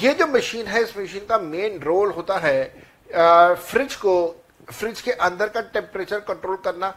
ये 0.00 0.12
जो 0.14 0.26
मशीन 0.26 0.66
है, 0.66 0.82
इस 0.82 0.96
मशीन 0.96 1.26
का 1.26 1.38
मेन 1.38 1.80
रोल 1.80 2.10
होता 2.12 2.38
है 2.38 3.54
फ्रिज 3.56 3.94
को 3.96 4.39
फ्रिज 4.70 5.00
के 5.00 5.12
अंदर 5.12 5.48
का 5.48 5.60
टेम्परेचर 5.62 6.20
कंट्रोल 6.22 6.56
करना, 6.64 6.94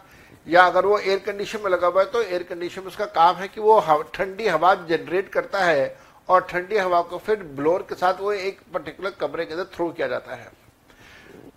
या 0.48 0.64
अगर 0.64 0.86
वो 0.86 0.98
एयर 1.00 1.20
कंडीशन 1.22 1.60
में 1.64 1.70
लगा 1.72 1.88
हुआ 1.88 2.02
है 2.02 2.10
तो 2.12 2.22
एयर 2.22 2.44
कंडीशन 2.44 2.82
में 2.82 2.88
उसका 2.88 3.06
काम 3.12 3.36
है 3.36 3.48
कि 3.48 3.62
वो 3.62 4.02
ठंडी 4.14 4.48
हवा 4.48 4.74
जनरेट 4.76 5.30
करता 5.30 5.60
है, 5.60 5.96
और 6.30 6.42
ठंडी 6.44 6.78
हवा 6.78 7.02
को 7.04 7.18
फिर 7.20 7.44
ब्लोअर 7.56 7.82
के 7.82 7.96
साथ 7.96 8.20
वो 8.22 8.32
एक 8.34 8.60
पर्टिकुलर 8.74 9.12
कमरे 9.20 9.46
के 9.46 9.54
अंदर 9.54 9.70
थ्रो 9.76 9.90
किया 9.90 10.08
जाता 10.08 10.36
है। 10.36 10.52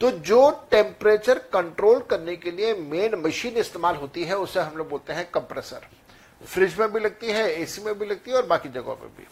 तो 0.01 0.11
जो 0.11 0.51
टेम्परेचर 0.71 1.39
कंट्रोल 1.53 2.01
करने 2.11 2.37
के 2.37 2.51
लिए 2.51 2.75
मेन 2.77 3.15
मशीन 3.17 3.57
इस्तेमाल 3.57 3.97
होती 3.97 4.25
है, 4.25 4.37
उसे 4.37 4.61
हम 4.61 4.77
लोग 4.77 4.89
बोलते 4.91 5.13
हैं 5.13 5.31
कंप्रेसर 5.31 5.87
फ्रिज 6.41 6.79
में 6.79 6.93
भी 6.93 7.01
लगती 7.01 7.27
है 7.29 7.51
एसी 7.53 7.83
में 7.83 7.99
भी 7.99 8.07
लगती 8.07 8.31
है, 8.31 8.37
और 8.37 8.47
बाकी 8.47 8.69
जगहों 8.71 8.95
पर 8.95 9.07
भी। 9.09 9.27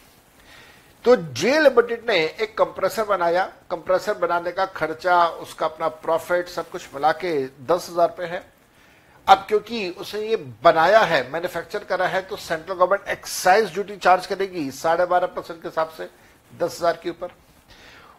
तो 1.05 1.15
जे 1.17 1.59
लिमिटेड 1.61 2.05
ने 2.09 2.17
एक 2.17 2.57
कंप्रेसर 2.59 3.05
बनाया। 3.05 3.45
कंप्रेसर 3.71 4.15
बनाने 4.19 4.53
का 4.53 4.65
खर्चा, 4.67 5.27
उसका 5.27 5.67
अपना 5.67 5.89
प्रॉफिट, 5.89 6.49
सब 6.49 6.71
कुछ 6.71 6.89
मिला 6.95 7.13
के 7.15 7.33
दस 7.67 7.89
हज़ार 7.91 8.09
रुपए 8.09 8.27
है। 8.27 8.43
अब 9.27 9.45
क्योंकि 9.49 9.89
उसने 9.91 10.21
ये 10.21 10.37
बनाया 10.65 11.01
है, 11.01 11.31
मैन्युफैक्चर 11.31 11.85
करा 11.85 12.07
है 12.07 12.23
तो 12.23 12.37
central 12.39 12.75
government 12.75 13.09
excise 13.09 13.73
duty 13.73 13.97
charge 13.99 14.27
करेगी 14.27 14.71
साढ़े 14.73 15.07
बारह 15.07 15.27
परसेंट 15.29 15.63
के 15.63 15.69
हिसाब 15.69 15.93
से, 15.97 16.09
दस 16.51 16.79
हज़ार 16.79 17.01
के 17.03 17.11
ऊपर। 17.11 17.35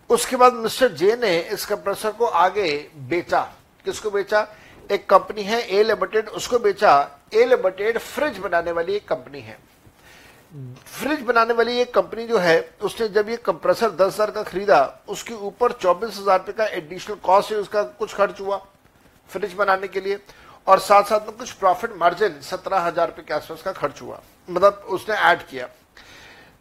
उसके 0.09 0.35
बाद 0.35 0.53
मिस्टर 0.55 0.91
जे 0.93 1.15
ने 1.15 1.37
इस 1.39 1.65
कंप्रेसर 1.65 2.11
को 2.11 2.25
आगे 2.25 2.71
बेचा। 3.09 3.41
किसको 3.85 4.09
बेचा? 4.11 4.47
एक 4.89 5.09
कंपनी 5.09 5.43
है, 5.43 5.61
ए 5.61 5.83
लिमिटेड, 5.83 6.29
उसको 6.29 6.59
बेचा। 6.59 6.99
ए 7.33 7.45
लिमिटेड 7.45 7.97
फ्रिज 7.99 8.37
बनाने 8.39 8.71
वाली 8.71 8.95
एक 8.95 9.07
कंपनी 9.07 9.41
है। 9.41 9.57
फ्रिज 10.51 11.21
बनाने 11.21 11.53
वाली 11.53 11.77
एक 11.79 11.93
कंपनी 11.93 12.25
जो 12.27 12.37
है, 12.37 12.59
उसने 12.81 13.07
जब 13.09 13.29
ये 13.29 13.37
कंप्रेसर 13.45 13.91
दस 13.91 14.13
हज़ार 14.13 14.31
का 14.31 14.43
खरीदा, 14.43 15.03
उसके 15.07 15.33
ऊपर 15.33 15.71
चौबीस 15.73 16.17
हज़ार 16.19 16.39
रुपए 16.39 16.53
का 16.53 16.65
एडिशनल 16.67 17.15
कॉस्ट 17.23 17.51
है 17.51 17.57
उसका 17.57 17.83
कुछ 17.83 18.13
खर्च 18.15 18.41
हुआ 18.41 18.57
फ्रिज 19.29 19.53
बनाने 19.53 19.87
के 19.87 20.01
लिए। 20.01 20.19
और 20.67 20.79
साथ 20.79 21.03
साथ 21.03 21.27
में 21.27 21.35
कुछ 21.37 21.51
प्रॉफिट 21.53 21.95
मार्जिन 21.95 22.39
सत्रह 22.41 22.79
हज़ार 22.81 23.07
रुपए 23.07 23.23
के 23.23 23.33
आसपास 23.33 23.61
का 23.61 23.71
खर्च 23.73 24.01
हुआ। 24.01 24.21
मतलब 24.49 24.85
उसने 24.89 25.15
ऐड 25.15 25.41
किया। 25.47 25.67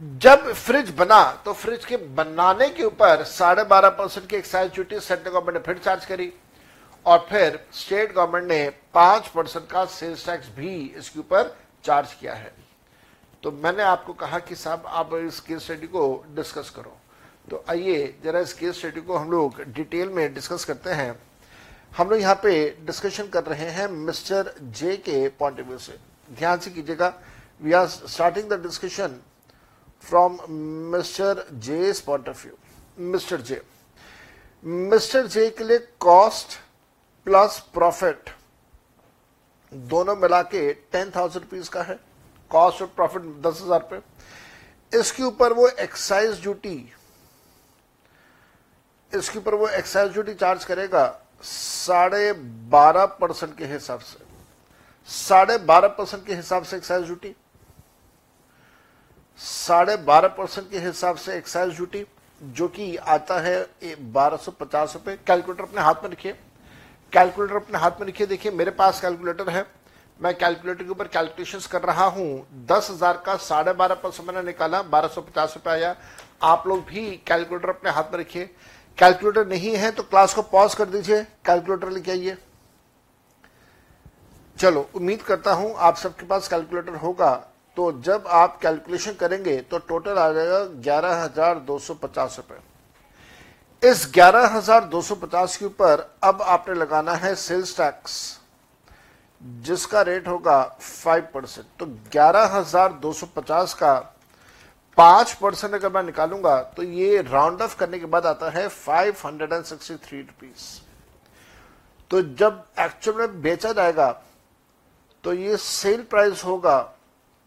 जब 0.00 0.52
फ्रिज 0.54 0.90
बना 0.96 1.22
तो 1.44 1.52
फ्रिज 1.54 1.84
के 1.84 1.96
बनाने 2.14 2.68
के 2.70 2.84
ऊपर 2.84 3.22
साढ़े 3.24 3.64
बारह 3.64 3.88
परसेंट 3.90 4.28
की 4.28 4.36
एक्साइज 4.36 4.72
ड्यूटी 4.72 5.00
सेंट्रल 5.00 5.30
गवर्नमेंट 5.30 5.56
ने 5.56 5.62
फिर 5.64 5.82
चार्ज 5.84 6.04
करी। 6.04 6.32
और 7.06 7.26
फिर 7.30 7.58
स्टेट 7.74 8.14
गवर्नमेंट 8.14 8.48
ने 8.48 8.68
पाँच 8.94 9.28
परसेंट 9.28 9.70
का 9.70 9.84
सेल्स 9.92 10.26
टैक्स 10.26 10.48
भी 10.56 10.74
इसके 10.98 11.18
ऊपर 11.20 11.56
चार्ज 11.84 12.12
किया 12.20 12.34
है। 12.34 12.52
तो 13.44 13.50
मैंने 13.52 13.82
आपको 13.82 14.12
कहा 14.14 14.38
कि 14.38 14.54
साहब, 14.54 14.84
आप 14.86 15.10
इस 15.14 15.38
केस 15.40 15.62
स्टडी 15.62 15.86
को 15.86 16.24
डिस्कस 16.34 16.70
करो। 16.76 16.96
तो 17.50 17.62
आइए, 17.70 18.14
जरा 18.24 18.40
इस 18.40 18.52
केस 18.52 18.78
स्टडी 18.78 19.00
को 19.00 19.16
हम 19.16 19.30
लोग 19.30 19.60
डिटेल 19.74 20.08
में 20.08 20.34
डिस्कस 20.34 20.64
करते 20.64 20.90
हैं। 20.90 21.14
हम 21.96 22.10
लोग 22.10 22.20
यहाँ 22.20 22.34
पे 22.42 22.52
डिस्कशन 22.86 23.28
कर 23.28 23.44
रहे 23.44 23.68
हैं 23.70 23.88
मिस्टर 23.88 24.54
जे 24.60 24.96
के 24.98 25.28
पॉइंट 25.30 25.60
ऑफ़ 25.60 25.66
व्यू 25.66 25.78
से। 25.78 25.98
ध्यान 26.30 26.58
से 26.58 26.70
कीजिएगा। 26.70 27.12
We 27.60 27.72
are 27.72 27.86
starting 27.86 28.48
the 28.50 28.60
discussion 28.62 29.20
from 30.04 30.38
mister 30.96 31.44
J 31.52 31.92
point 32.06 32.28
of 32.28 32.42
view 32.44 32.56
mister 33.12 33.40
J 33.42 33.60
mister 34.64 35.26
J 35.26 35.48
के 35.50 35.64
लिए 35.64 35.78
कॉस्ट 36.00 36.58
प्लस 37.26 37.58
प्रॉफिट 37.74 38.30
दोनों 39.72 40.16
मिला 40.16 40.42
के 40.44 40.72
टेन 40.72 41.10
थाउज़ेंड 41.16 41.44
रुपीज़ 41.44 41.70
का 41.70 41.82
है। 41.82 41.98
कॉस्ट 42.50 42.82
और 42.82 42.88
प्रॉफिट 42.96 43.22
दस 43.42 43.60
हज़ार 43.62 43.80
रुपए 43.80 44.98
इसके 44.98 45.22
ऊपर 45.22 45.52
वो 45.52 45.68
एक्साइज 45.68 46.40
ड्यूटी 46.42 46.76
इसके 49.12 49.38
ऊपर 49.38 49.54
वो 49.54 49.68
एक्साइज 49.68 50.12
ड्यूटी 50.12 50.34
चार्ज 50.34 50.64
करेगा 50.64 51.06
साढ़े 51.42 52.32
बारह 52.70 53.04
परसेंट 53.20 53.56
के 53.58 53.64
हिसाब 53.66 54.00
से। 54.00 54.22
साढ़े 55.08 55.56
बारह 55.60 55.88
परसेंट 55.88 56.26
के 56.26 56.34
हिसाब 56.34 56.64
से 56.64 56.76
एक्साइज 56.76 57.04
ड्यूटी 57.04 57.34
साढ़े 59.40 59.96
बारह 59.98 60.28
परसेंट 60.30 60.70
के 60.70 60.78
हिसाब 60.78 61.16
से 61.16 61.36
एक्साइज 61.36 61.74
ड्यूटी 61.76 62.04
जो 62.40 62.68
कि 62.68 62.96
आता 62.96 63.38
है 63.40 63.94
बारह 64.12 64.36
सौ 64.36 64.50
पचास 64.52 64.94
रुपए। 64.94 65.16
कैलकुलेटर 65.26 65.62
अपने 65.62 65.80
हाथ 65.80 66.02
में 66.02 66.10
रखिए। 66.10 66.32
कैलकुलेटर 67.12 67.56
अपने 67.56 67.78
हाथ 67.78 68.00
में 68.00 68.06
रखिए। 68.08 68.26
देखिए, 68.26 68.52
मेरे 68.52 68.70
पास 68.72 69.00
कैलकुलेटर 69.00 69.50
है। 69.50 69.66
मैं 70.24 70.34
कैलकुलेटर 70.34 70.84
के 70.84 70.90
ऊपर 70.90 71.08
कैलकुलेशन 71.08 71.58
कर 71.70 71.82
रहा 71.82 72.04
हूँ। 72.06 72.26
दस 72.66 72.88
हज़ार 72.90 73.22
का 73.26 73.34
साढ़े 73.38 73.72
बारह 73.74 73.94
परसेंट 73.96 74.26
मैंने 74.28 74.42
निकाला, 74.42 74.80
बारह 74.84 75.08
सौ 75.08 75.20
पचास 75.22 75.54
रुपए 75.56 75.70
आया। 75.70 75.94
आप 76.44 76.66
लोग 76.66 76.84
भी 76.86 77.00
कैलकुलेटर 77.26 77.68
अपने 77.68 77.90
हाथ 77.90 78.12
में 78.12 78.18
रखिए। 78.20 78.44
कैलकुलेटर 78.98 79.46
नहीं 79.46 79.74
है 79.76 79.90
तो 79.90 80.02
क्लास 80.04 80.34
को 80.34 80.42
पॉज 80.44 80.74
कर 80.74 80.84
दीजिए। 80.86 81.22
कैलकुलेटर 81.46 81.90
लेके 81.90 82.10
आइए। 82.10 82.36
चलो, 84.56 84.88
उम्मीद 84.94 85.22
करता 85.22 85.52
हूँ 85.52 85.74
आप 85.78 85.96
सबके 85.96 86.26
पास 86.26 86.48
कैलकुलेटर 86.48 86.94
होगा। 86.96 87.32
तो 87.76 87.90
जब 88.00 88.26
आप 88.32 88.58
कैलकुलेशन 88.62 89.12
करेंगे 89.20 89.56
तो 89.60 89.78
टोटल 89.80 90.18
आ 90.18 90.30
जाएगा 90.32 90.62
ग्यारह 90.80 91.22
हज़ार 91.22 91.58
दो 91.60 91.78
सौ 91.78 91.94
पचास 91.96 92.36
रुपए। 92.38 93.88
इस 93.88 94.10
ग्यारह 94.14 94.46
हज़ार 94.48 94.84
दो 94.86 95.02
सौ 95.02 95.14
पचास 95.16 95.56
के 95.56 95.64
ऊपर 95.64 96.08
अब 96.24 96.42
आपने 96.44 96.74
लगाना 96.74 97.14
है 97.16 97.34
सेल्स 97.36 97.76
टैक्स 97.76 98.16
जिसका 99.44 100.02
रेट 100.02 100.28
होगा 100.28 100.62
फाइव 100.80 101.28
परसेंट 101.34 101.66
तो 101.78 101.86
ग्यारह 102.12 102.44
हज़ार 102.54 102.92
दो 103.00 103.12
सौ 103.12 103.26
पचास 103.36 103.74
का 103.74 103.94
पाँच 104.98 105.32
परसेंट 105.32 105.74
अगर 105.74 105.92
मैं 105.92 106.02
निकालूँगा 106.02 106.60
तो 106.76 106.82
ये 106.82 107.20
राउंड 107.22 107.62
ऑफ़ 107.62 107.76
करने 107.78 107.98
के 107.98 108.06
बाद 108.06 108.26
आता 108.26 108.50
है 108.50 108.66
five 108.68 109.16
hundred 109.24 109.52
and 109.52 109.64
sixty 109.64 109.96
three 110.06 110.20
rupees 110.20 110.66
तो 112.10 112.22
जब 112.38 112.64
एक्चुअल 112.80 113.18
में 113.18 113.40
बेचा 113.42 113.72
जाएगा 113.72 114.10
तो 115.24 115.32
ये 115.32 115.56
सेल 115.58 116.02
प्राइस 116.10 116.44
होगा 116.44 116.78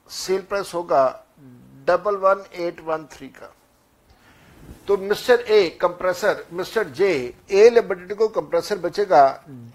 सेल 0.10 0.42
प्राइस 0.50 0.74
होगा 0.74 1.04
double 1.88 2.16
one 2.18 2.44
eight 2.56 2.80
one 2.86 3.06
three 3.12 3.28
का। 3.30 3.52
तो 4.88 4.98
mister 4.98 5.42
A 5.42 5.70
compressor 5.82 6.46
mister 6.54 6.88
J 6.90 7.12
A 7.52 7.70
limited 7.70 8.14
को 8.18 8.28
कंप्रेसर 8.30 8.78
बचेगा 8.80 9.24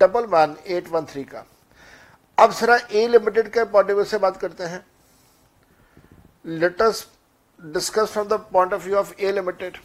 double 0.01 0.27
one 0.27 0.57
eight 0.67 0.89
one 0.89 1.07
three 1.07 1.25
का। 1.25 1.45
अब 2.39 2.53
जरा 2.53 2.77
ए 2.91 3.07
लिमिटेड 3.09 3.49
के 3.53 3.65
पॉइंट 3.73 4.07
से 4.07 4.19
बात 4.19 4.37
करते 4.37 4.65
हैं। 4.65 4.85
Latest 6.45 7.09
discuss 7.61 8.13
from 8.13 8.29
the 8.29 8.41
point 8.53 8.73
of 8.73 8.85
view 8.85 8.97
of 8.97 9.13
A 9.15 9.33
limited 9.33 9.77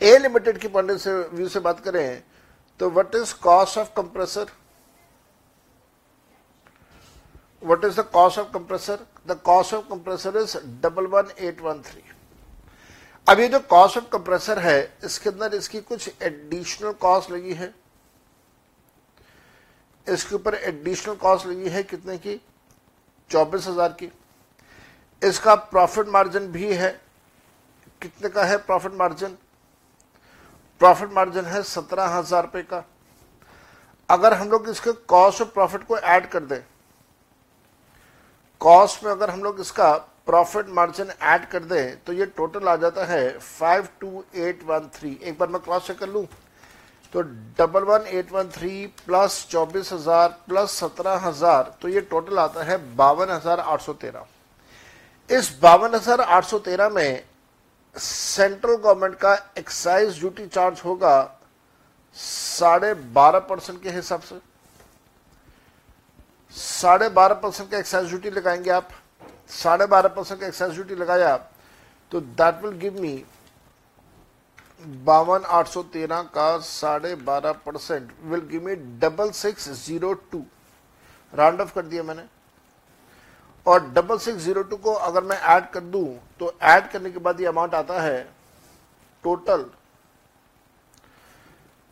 A 0.00 0.16
limited 0.18 0.58
की 0.58 0.68
पॉइंट 0.68 0.90
से 1.00 1.12
व्यू 1.12 1.48
से 1.48 1.60
बात 1.60 1.80
करें 1.80 2.22
तो 2.80 2.90
what 2.90 3.14
is 3.14 3.34
cost 3.42 3.78
of 3.78 3.92
compressor 3.96 4.46
what 7.62 7.84
is 7.84 8.00
the 8.00 8.04
cost 8.12 8.38
of 8.38 8.52
compressor 8.52 9.06
the 9.26 9.38
cost 9.44 9.74
of 9.74 9.84
compressor 9.88 10.36
is 10.38 10.56
double 10.82 11.06
one 11.08 11.30
eight 11.38 11.60
one 11.60 11.82
three 11.82 12.02
अब 13.26 13.40
ये 13.40 13.48
जो 13.48 13.58
cost 13.60 13.96
of 13.98 14.08
compressor 14.12 14.58
है, 14.58 14.98
इसके 15.04 15.30
अंदर 15.30 15.54
इसकी 15.54 15.80
कुछ 15.82 16.22
एडिशनल 16.22 16.92
कॉस्ट 17.00 17.30
लगी 17.30 17.52
है। 17.54 17.74
इसके 20.06 20.34
ऊपर 20.34 20.54
एडिशनल 20.54 21.14
कॉस्ट 21.16 21.46
लगी 21.46 21.68
है 21.70 21.82
कितने 21.84 22.16
की? 22.18 22.40
चौबीस 23.30 23.66
हज़ार 23.66 23.92
की। 24.00 24.10
इसका 25.22 25.54
प्रॉफिट 25.54 26.08
मार्जिन 26.08 26.50
भी 26.52 26.72
है। 26.74 26.90
कितने 28.02 28.28
का 28.28 28.44
है 28.44 28.56
प्रॉफिट 28.58 28.92
मार्जिन 28.94 29.36
प्रॉफिट 30.80 31.12
मार्जिन 31.12 31.44
है 31.44 31.62
सत्रह 31.64 32.06
हज़ार 32.08 32.42
रुपए 32.44 32.62
का। 32.64 32.84
अगर 34.08 34.34
हम 34.34 34.50
लोग 34.50 34.68
इसके 34.68 34.92
कॉस्ट 35.08 35.40
और 35.42 35.48
प्रॉफिट 35.48 35.86
को 35.86 35.98
ऐड 35.98 36.26
कर 36.30 36.40
दें 36.42 36.60
कॉस्ट 38.60 39.04
में 39.04 39.10
अगर 39.12 39.30
हम 39.30 39.42
लोग 39.42 39.60
इसका 39.60 39.92
प्रॉफिट 40.26 40.68
मार्जिन 40.70 41.10
ऐड 41.22 41.44
कर 41.50 41.64
दें 41.64 42.04
तो 42.04 42.12
ये 42.12 42.26
टोटल 42.36 42.68
आ 42.68 42.74
जाता 42.76 43.04
है 43.04 43.38
five 43.38 43.88
two 44.00 44.24
eight 44.36 44.62
one 44.64 44.88
three 44.94 45.18
एक 45.22 45.38
बार 45.38 45.48
मैं 45.48 45.60
क्रॉस 45.62 45.86
चेक 45.86 45.98
कर 45.98 46.08
लू। 46.08 46.26
तो 47.12 47.22
double 47.58 47.82
one 47.84 48.06
eight 48.08 48.30
one 48.32 48.48
three 48.50 48.86
plus 49.06 49.46
चौबीस 49.50 49.92
हज़ार 49.92 50.28
प्लस 50.46 50.78
सत्रह 50.80 51.26
हज़ार 51.26 51.74
तो 51.82 51.88
ये 51.88 52.00
टोटल 52.10 52.38
आता 52.38 52.62
है 52.64 52.76
बावन 52.96 53.30
हज़ार 53.30 53.60
आठ 53.62 53.80
सौ 53.80 53.92
तेरह। 53.94 54.24
इस 55.30 55.50
बावन 55.62 55.94
हज़ार 55.94 56.20
आठ 56.20 56.44
सौ 56.44 56.58
तेरह 56.60 56.88
में 56.90 57.22
सेंट्रल 57.96 58.76
गवर्नमेंट 58.76 59.14
का 59.16 59.34
एक्साइज 59.58 60.18
ड्यूटी 60.18 60.46
चार्ज 60.46 60.80
होगा 60.84 61.14
साढ़े 62.16 62.92
बारह 62.94 63.38
परसेंट 63.40 63.82
के 63.82 63.90
हिसाब 63.90 64.20
से। 64.20 64.38
साढ़े 66.54 67.08
बारह 67.10 67.34
परसेंट 67.36 67.70
का 67.70 67.78
एक्साइज 67.78 68.08
ड्यूटी 68.08 68.30
लगाएँगे 68.30 68.70
आप। 68.70 68.88
साढ़े 69.52 69.86
बारह 69.86 70.08
परसेंट 70.08 70.40
का 70.40 70.46
एक्साइज 70.46 70.72
ड्यूटी 70.72 70.94
लगाया 70.94 71.36
तो 72.12 72.20
दैट 72.20 72.62
विल 72.64 72.78
गिव 72.78 73.00
मी 73.00 73.14
बावन 75.04 75.44
आठ 75.48 75.68
सौ 75.68 75.82
तेरह 75.92 76.22
का 76.34 76.56
साढ़े 76.60 77.14
बारह 77.24 77.52
percent. 77.66 78.12
Will 78.22 78.40
give 78.50 78.64
me 78.64 78.74
double 79.00 79.30
six 79.32 79.68
zero 79.78 80.12
two 80.32 80.44
round 81.32 81.60
off 81.60 81.74
कर 81.74 81.82
दिया 81.84 82.02
मैंने। 82.02 82.24
और 83.66 83.86
डबल 83.90 84.18
सिक्स 84.18 84.42
ज़ीरो 84.42 84.62
टू 84.62 84.76
को 84.78 84.92
अगर 84.92 85.24
मैं 85.24 85.36
ऐड 85.38 85.70
कर 85.70 85.80
दूँ 85.80 86.06
तो 86.38 86.52
ऐड 86.62 86.90
करने 86.90 87.10
के 87.10 87.18
बाद 87.18 87.40
ये 87.40 87.46
अमाउंट 87.46 87.74
आता 87.74 88.00
है 88.02 88.22
total 89.24 89.64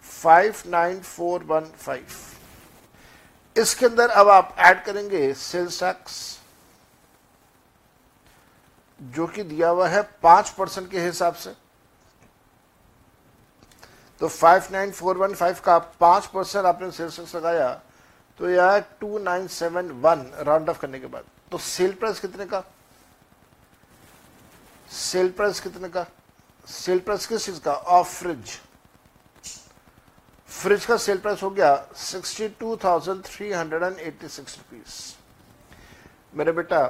five 0.04 0.62
nine 0.68 1.00
four 1.00 1.44
one 1.44 1.70
five 1.78 2.06
इसके 3.56 3.86
अंदर 3.86 4.10
अब 4.10 4.28
आप 4.28 4.54
ऐड 4.58 4.84
करेंगे 4.84 5.32
सेल्स 5.36 5.80
टैक्स 5.80 6.18
जो 9.00 9.26
कि 9.26 9.42
दिया 9.44 9.68
हुआ 9.68 9.88
है 9.88 10.02
पाँच 10.22 10.48
परसेंट 10.50 10.90
के 10.90 11.00
हिसाब 11.00 11.34
से। 11.34 11.54
तो 14.20 14.28
five 14.28 14.62
nine 14.72 14.90
four 14.92 15.18
one 15.18 15.34
five 15.34 15.60
का 15.64 15.78
पाँच 16.00 16.26
परसेंट 16.34 16.66
आपने 16.66 16.90
सेल्स 16.90 17.34
लगाया 17.34 17.70
तो 18.40 18.48
यह 18.50 18.70
है 18.70 18.80
two 19.00 19.18
nine 19.18 19.46
seven 19.48 19.90
one 20.02 20.30
round 20.46 20.68
off 20.70 20.80
करने 20.80 20.98
के 21.00 21.06
बाद। 21.06 21.24
तो 21.50 21.58
सेल 21.58 21.92
प्राइस 22.00 22.20
कितने 22.20 22.46
का? 22.46 22.62
सेल 24.90 25.30
प्राइस 25.36 25.60
कितने 25.60 25.88
का? 25.88 26.06
सेल 26.64 26.98
प्राइस 26.98 27.26
किस 27.26 27.46
चीज़ 27.46 27.60
का? 27.60 27.72
ऑफ़ 27.72 28.08
फ्रिज 28.14 28.58
फ्रिज 30.48 30.84
का 30.86 30.96
सेल 30.96 31.18
प्राइस 31.18 31.42
हो 31.42 31.50
गया 31.50 31.74
sixty 31.96 32.48
two 32.60 32.76
thousand 32.84 33.22
three 33.24 33.52
hundred 33.52 33.82
and 33.82 33.98
eighty 33.98 34.28
six 34.28 34.56
rupees 34.58 34.94
मेरे 36.38 36.52
बेटा 36.52 36.86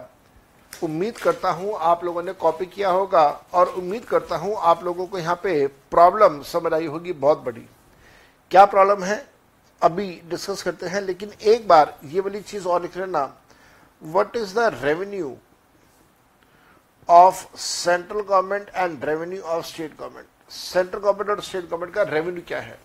उम्मीद 0.82 1.18
करता 1.18 1.50
हूँ 1.50 1.74
आप 1.80 2.04
लोगों 2.04 2.22
ने 2.22 2.32
कॉपी 2.34 2.66
किया 2.66 2.90
होगा 2.90 3.24
और 3.54 3.68
उम्मीद 3.68 4.04
करता 4.04 4.36
हूँ 4.36 4.54
आप 4.62 4.84
लोगों 4.84 5.06
को 5.06 5.18
यहाँ 5.18 5.34
पे 5.42 5.66
प्रॉब्लम 5.90 6.40
समझ 6.42 6.72
आई 6.72 6.86
होगी 6.86 7.12
बहुत 7.14 7.42
बड़ी। 7.44 7.66
क्या 8.50 8.64
प्रॉब्लम 8.66 9.04
है? 9.04 9.24
अभी 9.82 10.08
डिस्कस 10.30 10.62
करते 10.62 10.86
हैं, 10.86 11.00
लेकिन 11.02 11.32
एक 11.42 11.68
बार 11.68 11.94
ये 12.04 12.20
वाली 12.20 12.40
चीज़ 12.42 12.66
और 12.68 12.82
लिख 12.82 12.96
लेना। 12.96 13.22
What 14.02 14.36
is 14.36 14.54
the 14.54 14.70
revenue 14.82 15.36
of 17.08 17.56
central 17.58 18.20
government 18.20 18.68
and 18.68 19.04
revenue 19.04 19.40
of 19.42 19.66
state 19.66 19.98
government 19.98 20.26
central 20.50 21.00
government 21.00 21.30
और 21.30 21.42
स्टेट 21.42 21.64
गवर्नमेंट 21.64 21.94
का 21.94 22.02
रेवेन्यू 22.04 22.42
क्या 22.48 22.60
है? 22.60 22.78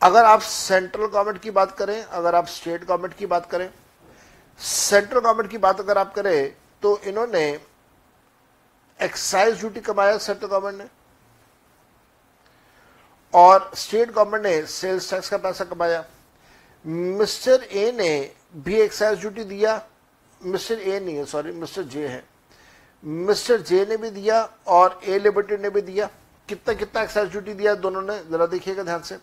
अगर 0.00 0.24
आप 0.24 0.40
सेंट्रल 0.42 1.06
गवर्नमेंट 1.06 1.40
की 1.40 1.50
बात 1.50 1.76
करें, 1.78 2.02
अगर 2.02 2.34
आप 2.34 2.46
स्टेट 2.48 2.84
गवर्नमेंट 2.84 3.14
की 3.14 3.26
बात 3.26 3.50
करें 3.50 3.70
सेंट्रल 4.60 5.20
गवर्नमेंट 5.20 5.50
की 5.50 5.58
बात 5.58 5.80
अगर 5.80 5.98
आप 5.98 6.14
करें 6.14 6.54
तो 6.82 6.98
इन्होंने 7.00 7.46
एक्साइज 9.00 9.58
ड्यूटी 9.60 9.80
कमाया 9.80 10.18
सेंट्रल 10.18 10.48
गवर्नमेंट 10.48 10.82
ने। 10.82 10.88
और 13.32 13.70
स्टेट 13.74 14.10
गवर्नमेंट 14.10 14.44
ने 14.44 14.66
सेल्स 14.66 15.10
टैक्स 15.10 15.28
का 15.28 15.36
पैसा 15.38 15.64
कमाया। 15.64 16.04
मिस्टर 16.84 17.62
ए 17.62 17.90
ने 17.92 18.34
भी 18.56 18.80
एक्साइज 18.80 19.20
ड्यूटी 19.20 19.44
दिया। 19.44 19.82
मिस्टर 20.40 20.78
ए 20.78 21.00
नहीं 21.00 21.16
है 21.16 21.24
सॉरी 21.24 21.52
मिस्टर 21.52 21.82
जे 21.84 22.06
है। 22.08 22.24
मिस्टर 23.02 23.60
जे 23.60 23.84
ने 23.86 23.96
भी 23.96 24.10
दिया 24.10 24.42
और 24.66 25.00
ए 25.04 25.18
लिबर्टी 25.18 25.56
ने 25.56 25.70
भी 25.70 25.80
दिया। 25.82 26.08
कितना 26.48 26.74
कितना 26.74 27.02
एक्साइज 27.02 27.30
ड्यूटी 27.30 27.54
दिया 27.54 27.74
दोनों 27.74 28.02
ने, 28.02 28.18
जरा 28.30 28.46
देखिएगा 28.46 28.82
ध्यान 28.82 29.02
से। 29.02 29.18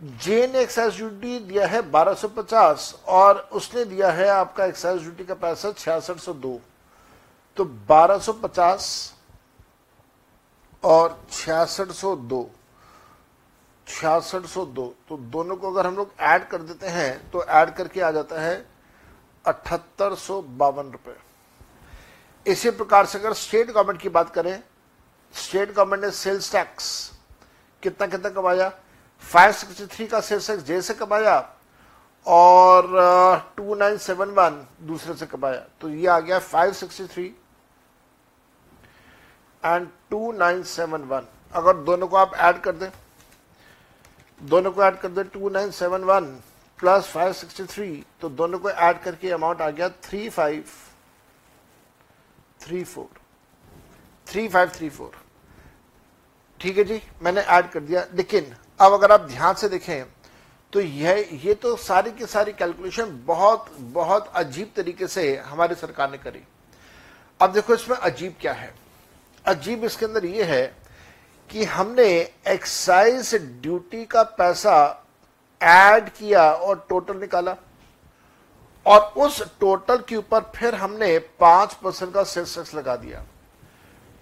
जे 0.00 0.46
ने 0.46 0.60
एक्साइज 0.60 0.96
ड्यूटी 0.96 1.38
दिया 1.38 1.66
है 1.66 1.80
1250 1.92 2.92
और 3.08 3.38
उसने 3.52 3.84
दिया 3.84 4.10
है 4.10 4.28
आपका 4.30 4.64
एक्साइज 4.64 5.00
ड्यूटी 5.02 5.24
का 5.24 5.34
पैसा 5.34 5.72
छियासठ 5.72 6.18
सौ 6.18 6.32
दो। 6.34 6.60
तो 7.56 7.64
1250 7.90 9.12
और 10.82 11.18
छियासठ 11.30 11.90
सौ 11.92 12.14
दो। 12.16 12.50
छियासठ 13.86 14.46
सौ 14.46 14.64
दो। 14.66 14.94
तो 15.08 15.16
दोनों 15.16 15.56
को 15.56 15.70
अगर 15.72 15.86
हम 15.86 15.96
लोग 15.96 16.12
ऐड 16.20 16.48
कर 16.48 16.62
देते 16.62 16.86
हैं 16.88 17.30
तो 17.30 17.44
ऐड 17.44 17.74
करके 17.74 18.00
आ 18.00 18.10
जाता 18.10 18.40
है 18.40 18.66
अठहत्तर 19.44 20.14
सौ 20.16 20.40
बावन 20.42 20.90
रुपए। 20.92 21.16
इसी 22.46 22.70
प्रकार 22.70 23.06
से 23.06 23.18
अगर 23.18 23.32
स्टेट 23.34 23.70
गवर्नमेंट 23.70 24.00
की 24.00 24.08
बात 24.08 24.34
करें 24.34 24.62
स्टेट 25.34 25.72
गवर्नमेंट 25.74 26.04
ने 26.04 26.10
सेल्स 26.10 26.52
टैक्स 26.52 27.10
कितना 27.82 28.06
कितना 28.06 28.30
कमाया? 28.30 28.72
563 29.22 30.06
का 30.08 30.20
सेल्स 30.20 30.46
टैक्स 30.46 30.62
जे 30.64 30.80
से 30.82 30.94
कमाया 30.94 31.38
और 32.26 32.86
टू 33.56 33.74
नाइन 33.74 33.96
सेवन 33.98 34.30
वन 34.30 34.64
दूसरे 34.82 35.14
से 35.14 35.26
कमाया। 35.26 35.60
तो 35.80 35.88
ये 35.88 36.06
आ 36.06 36.18
गया 36.20 36.38
563 36.44 37.30
and 39.62 39.88
two 40.10 40.32
nine 40.32 40.62
seven 40.62 41.02
one. 41.02 41.26
अगर 41.52 41.76
दोनों 41.84 42.08
को 42.08 42.16
आप 42.16 42.34
ऐड 42.34 42.60
कर 42.60 42.72
दें, 42.72 42.90
दोनों 44.40 44.72
को 44.72 44.82
ऐड 44.82 44.98
कर 44.98 45.08
दें 45.08 45.24
two 45.28 45.48
nine 45.48 45.70
seven 45.70 46.04
one 46.04 46.24
plus 46.78 47.10
five 47.12 47.32
sixty 47.32 47.64
three 47.64 48.04
तो 48.20 48.28
दोनों 48.30 48.58
को 48.58 48.70
ऐड 48.70 49.00
करके 49.02 49.30
अमाउंट 49.30 49.60
आ 49.60 49.70
गया 49.70 49.88
three 49.88 50.28
five, 50.28 50.64
three 52.60 52.84
four. 52.84 53.08
Three 54.26 54.48
five, 54.48 54.68
three 54.68 54.88
four. 54.90 55.12
ठीक 56.60 56.78
है 56.78 56.84
जी? 56.84 57.02
मैंने 57.22 57.40
ऐड 57.40 57.70
कर 57.70 57.80
दिया। 57.80 58.06
लेकिन 58.14 58.54
अब 58.80 58.92
अगर 58.92 59.12
आप 59.12 59.20
ध्यान 59.20 59.54
से 59.54 59.68
देखें 59.68 60.04
तो 60.72 60.80
यह, 60.80 61.28
ये 61.44 61.54
तो 61.54 61.76
सारी 61.76 62.10
की 62.12 62.26
सारी 62.26 62.52
कैलकुलेशन 62.52 63.18
बहुत 63.26 63.66
बहुत 63.92 64.32
अजीब 64.36 64.72
तरीके 64.76 65.06
से 65.06 65.36
हमारी 65.36 65.74
सरकार 65.74 66.10
ने 66.10 66.18
करी। 66.18 66.42
अब 67.40 67.52
देखो 67.52 67.74
इसमें 67.74 67.96
अजीब 67.96 68.34
क्या 68.40 68.52
है। 68.52 68.72
अजीब 69.44 69.84
इसके 69.84 70.06
अंदर 70.06 70.24
यह 70.24 70.46
है 70.46 70.66
कि 71.50 71.64
हमने 71.66 72.08
एक्साइज 72.48 73.34
ड्यूटी 73.62 74.04
का 74.04 74.22
पैसा 74.38 74.76
ऐड 75.60 76.08
किया 76.10 76.50
और 76.52 76.86
टोटल 76.88 77.16
निकाला। 77.16 77.56
और 78.86 79.00
उस 79.18 79.42
टोटल 79.60 79.98
के 80.08 80.16
ऊपर 80.16 80.50
फिर 80.56 80.74
हमने 80.74 81.18
पाँच 81.40 81.74
परसेंट 81.74 82.12
का 82.14 82.22
सेल्स 82.24 82.54
टैक्स 82.56 82.74
लगा 82.74 82.96
दिया। 82.96 83.24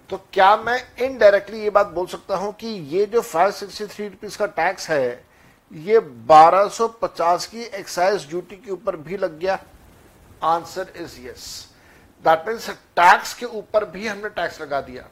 तो 0.09 0.17
क्या 0.33 0.55
मैं 0.57 0.77
इनडायरेक्टली 1.05 1.61
ये 1.61 1.69
बात 1.69 1.87
बोल 1.87 2.05
सकता 2.07 2.35
हूँ 2.37 2.51
कि 2.59 2.67
ये 2.67 3.05
जो 3.05 3.21
फाइव 3.21 3.51
सिक्सटी 3.51 3.85
थ्री 3.85 4.07
रुपीज़ 4.07 4.37
का 4.37 4.45
टैक्स 4.45 4.89
है, 4.89 5.25
ये 5.71 5.99
1250 6.29 7.45
की 7.45 7.63
एक्साइज 7.79 8.27
ड्यूटी 8.29 8.55
के 8.55 8.71
ऊपर 8.71 8.95
भी 8.97 9.17
लग 9.17 9.37
गया? 9.39 9.59
Answer 10.43 10.93
is 10.97 11.19
yes 11.21 11.45
that 12.25 12.47
means 12.47 12.69
tax 12.69 13.33
के 13.33 13.45
ऊपर 13.45 13.85
भी 13.85 14.07
हमने 14.07 14.29
टैक्स 14.29 14.61
लगा 14.61 14.81
दिया। 14.81 15.07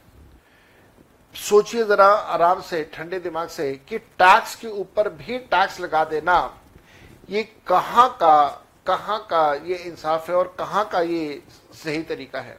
सोचिए 1.35 1.83
जरा 1.85 2.07
आराम 2.07 2.61
से, 2.61 2.83
ठंडे 2.93 3.19
दिमाग 3.19 3.47
से 3.49 3.71
कि 3.89 3.97
टैक्स 3.97 4.55
के 4.55 4.67
ऊपर 4.69 5.09
भी 5.11 5.37
टैक्स 5.39 5.79
लगा 5.79 6.03
देना, 6.05 6.37
ये 7.29 7.43
कहाँ 7.67 8.09
का 8.21 8.61
कहाँ 8.87 9.19
का 9.29 9.53
ये 9.65 9.75
इंसाफ 9.77 10.29
है 10.29 10.35
और 10.35 10.55
कहाँ 10.59 10.87
का 10.89 10.99
ये 11.01 11.41
सही 11.73 12.01
तरीका 12.03 12.39
है? 12.39 12.57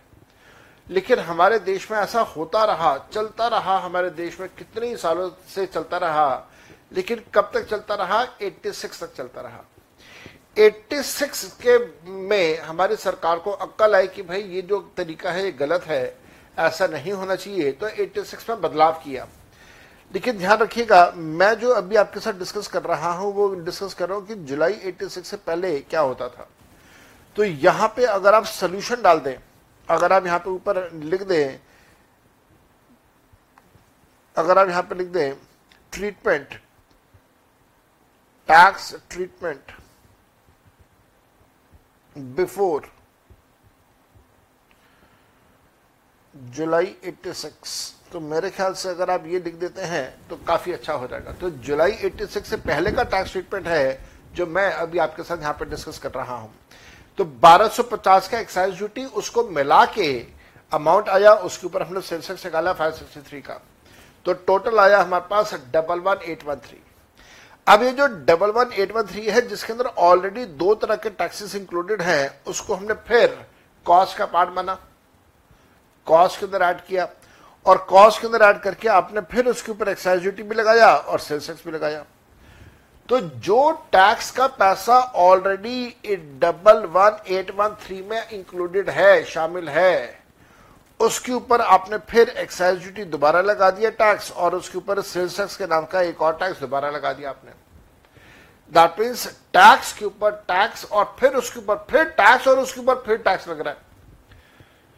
लेकिन 0.90 1.18
हमारे 1.18 1.58
देश 1.58 1.90
में 1.90 1.98
ऐसा 1.98 2.20
होता 2.20 2.64
रहा, 2.64 2.98
चलता 3.12 3.48
रहा, 3.48 3.78
हमारे 3.78 4.10
देश 4.10 4.40
में 4.40 4.48
कितने 4.48 4.96
सालों 4.96 5.30
से 5.54 5.66
चलता 5.66 5.96
रहा, 5.96 6.48
लेकिन 6.92 7.22
कब 7.34 7.50
तक 7.54 7.66
चलता 7.66 7.94
रहा? 7.94 8.26
86 8.42 9.00
तक 9.00 9.14
चलता 9.14 9.40
रहा। 9.40 9.64
86 10.58 11.56
के 11.66 11.78
में 12.10 12.58
हमारी 12.58 12.96
सरकार 12.96 13.38
को 13.38 13.50
अक्कल 13.50 13.94
आई 13.94 14.06
कि 14.06 14.22
भाई, 14.22 14.42
ये 14.42 14.62
जो 14.62 14.92
तरीका 14.96 15.30
है, 15.30 15.44
ये 15.44 15.52
गलत 15.52 15.84
है, 15.84 16.18
ऐसा 16.58 16.86
नहीं 16.86 17.12
होना 17.12 17.34
चाहिए। 17.34 17.72
तो 17.72 17.88
86 17.88 18.50
में 18.50 18.60
बदलाव 18.60 18.92
किया। 18.92 19.26
लेकिन 20.14 20.38
ध्यान 20.38 20.58
रखिएगा, 20.58 21.12
मैं 21.16 21.54
जो 21.54 21.70
अभी 21.70 21.96
आपके 21.96 22.20
साथ 22.20 22.32
डिस्कस 22.32 22.66
कर 22.66 22.82
रहा 22.82 23.12
हूँ, 23.12 23.34
वो 23.34 23.54
डिस्कस 23.54 23.94
कर 23.94 24.08
रहा 24.08 24.18
हूँ 24.18 24.26
कि 24.26 24.34
जुलाई 24.34 24.72
86 24.72 25.22
से 25.22 25.36
पहले 25.36 25.80
क्या 25.80 26.00
होता 26.00 26.28
था। 26.28 26.48
तो 27.36 27.44
यहाँ 27.44 27.88
पे 27.88 28.04
अगर 28.04 28.34
आप 28.34 28.44
सोल्यूशन 28.44 29.02
डाल 29.02 29.18
दें 29.18 29.36
अगर 29.88 30.12
आप 30.12 30.26
यहाँ 30.26 30.38
पे 30.38 30.50
ऊपर 30.50 30.90
लिख 30.94 31.22
दें, 31.22 31.58
अगर 34.36 34.58
आप 34.58 34.68
यहाँ 34.68 34.82
पे 34.82 34.94
लिख 34.94 35.06
दें 35.08 35.34
treatment 35.92 36.54
tax 38.48 38.94
treatment 39.10 39.72
before 42.16 42.90
July 46.34 46.94
86 47.04 47.92
तो 48.12 48.20
मेरे 48.20 48.50
ख्याल 48.50 48.74
से 48.74 48.88
अगर 48.88 49.10
आप 49.10 49.26
ये 49.26 49.38
लिख 49.40 49.54
देते 49.54 49.82
हैं 49.82 50.28
तो 50.28 50.36
काफ़ी 50.46 50.72
अच्छा 50.72 50.92
हो 50.92 51.06
जाएगा। 51.06 51.32
तो 51.32 51.50
जुलाई 51.50 51.92
86 52.04 52.44
से 52.44 52.56
पहले 52.58 52.92
का 52.92 53.02
टैक्स 53.04 53.32
ट्रीटमेंट 53.32 53.66
है, 53.66 54.00
जो 54.34 54.46
मैं 54.46 54.70
अभी 54.72 54.98
आपके 54.98 55.22
साथ 55.22 55.38
यहाँ 55.40 55.52
पे 55.54 55.64
डिस्कस 55.64 55.98
कर 55.98 56.10
रहा 56.12 56.36
हूँ। 56.36 56.52
तो 57.18 57.24
1250 57.24 58.28
का 58.28 58.38
एक्साइज 58.38 58.76
ड्यूटी 58.76 59.04
उसको 59.04 59.44
मिला 59.44 59.84
के 59.88 60.08
अमाउंट 60.72 61.08
आया, 61.08 61.32
उसके 61.32 61.66
ऊपर 61.66 61.82
हमने 61.82 62.00
सेंसेक्स 62.02 62.44
निकाला 62.44 62.72
563 62.74 63.40
का। 63.40 63.60
तो 64.26 64.32
टोटल 64.32 64.78
आया 64.78 65.00
हमारे 65.00 65.24
पास 65.30 65.54
double 65.72 66.00
one 66.00 66.20
eight 66.24 66.44
one 66.46 66.56
three 66.56 66.82
अब 67.66 67.82
ये 67.82 67.92
जो 67.92 68.06
double 68.26 68.50
one 68.52 68.72
eight 68.72 68.92
one 68.92 69.06
three 69.06 69.24
है, 69.26 69.40
जिसके 69.48 69.72
अंदर 69.72 69.86
ऑलरेडी 69.86 70.44
दो 70.56 70.74
तरह 70.74 70.96
के 70.96 71.10
टैक्सेस 71.12 71.54
इंक्लूडेड 71.54 72.02
हैं, 72.02 72.42
उसको 72.46 72.74
हमने 72.74 72.94
फिर 73.08 73.38
कॉस्ट 73.86 74.16
का 74.18 74.26
पार्ट 74.26 74.50
माना। 74.54 74.78
कॉस्ट 76.06 76.40
के 76.40 76.46
अंदर 76.46 76.62
ऐड 76.62 76.80
किया 76.80 77.08
और 77.66 77.78
कॉस्ट 77.88 78.20
के 78.20 78.26
अंदर 78.26 78.44
ऐड 78.44 78.60
करके 78.62 78.88
आपने 78.90 79.20
फिर 79.32 79.48
उसके 79.48 79.72
ऊपर 79.72 79.88
एक्साइज 79.88 80.20
ड्यूटी 80.22 80.42
भी 80.42 80.54
लगाया 80.54 80.94
और 80.94 81.18
सेल्स 81.20 81.46
टैक्स 81.46 81.64
भी 81.66 81.72
लगाया। 81.72 82.04
तो 83.08 83.18
जो 83.20 83.70
टैक्स 83.92 84.30
का 84.30 84.46
पैसा 84.60 84.98
already 85.16 86.16
double 86.40 86.84
one 86.92 87.18
eight 87.28 87.50
one 87.56 87.76
three 87.82 88.00
में 88.02 88.30
इंक्लूडेड 88.30 88.90
है, 88.90 89.24
शामिल 89.24 89.68
है, 89.68 90.24
उसके 91.00 91.32
ऊपर 91.32 91.60
आपने 91.60 91.98
फिर 92.10 92.28
एक्साइज 92.28 92.78
ड्यूटी 92.78 93.04
दोबारा 93.04 93.40
लगा 93.40 93.70
दिया 93.70 93.90
टैक्स 93.92 94.30
और 94.32 94.54
उसके 94.54 94.78
ऊपर 94.78 95.00
सेल्स 95.02 95.36
टैक्स 95.36 95.56
के 95.56 95.66
नाम 95.66 95.84
का 95.84 96.00
एक 96.02 96.22
और 96.22 96.36
टैक्स 96.36 96.60
दोबारा 96.60 96.90
लगा 96.90 97.12
दिया 97.12 97.30
आपने। 97.30 97.50
दैट 98.72 99.00
मीन्स 99.00 99.26
टैक्स 99.54 99.92
के 99.92 100.04
ऊपर 100.04 100.30
टैक्स 100.48 100.84
और 100.84 101.14
फिर 101.20 101.34
उसके 101.36 101.58
ऊपर 101.58 101.84
फिर 101.90 102.04
टैक्स 102.04 102.48
और 102.48 102.58
उसके 102.58 102.80
ऊपर 102.80 103.02
फिर 103.06 103.16
टैक्स 103.18 103.48
लग 103.48 103.60
रहा 103.60 103.70
है। 103.70 103.84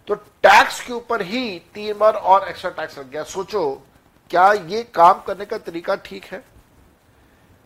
तो 0.09 0.15
टैक्स 0.15 0.81
के 0.81 0.93
ऊपर 0.93 1.23
ही 1.23 1.59
तीन 1.75 1.99
बार 1.99 2.15
और 2.15 2.49
एक्स्ट्रा 2.49 2.71
टैक्स 2.73 2.99
लग 2.99 3.11
गया। 3.11 3.23
सोचो, 3.25 3.83
क्या 4.31 4.53
ये 4.53 4.83
काम 4.95 5.23
करने 5.27 5.45
का 5.47 5.59
तरीका 5.59 5.95
ठीक 6.05 6.25
है? 6.25 6.43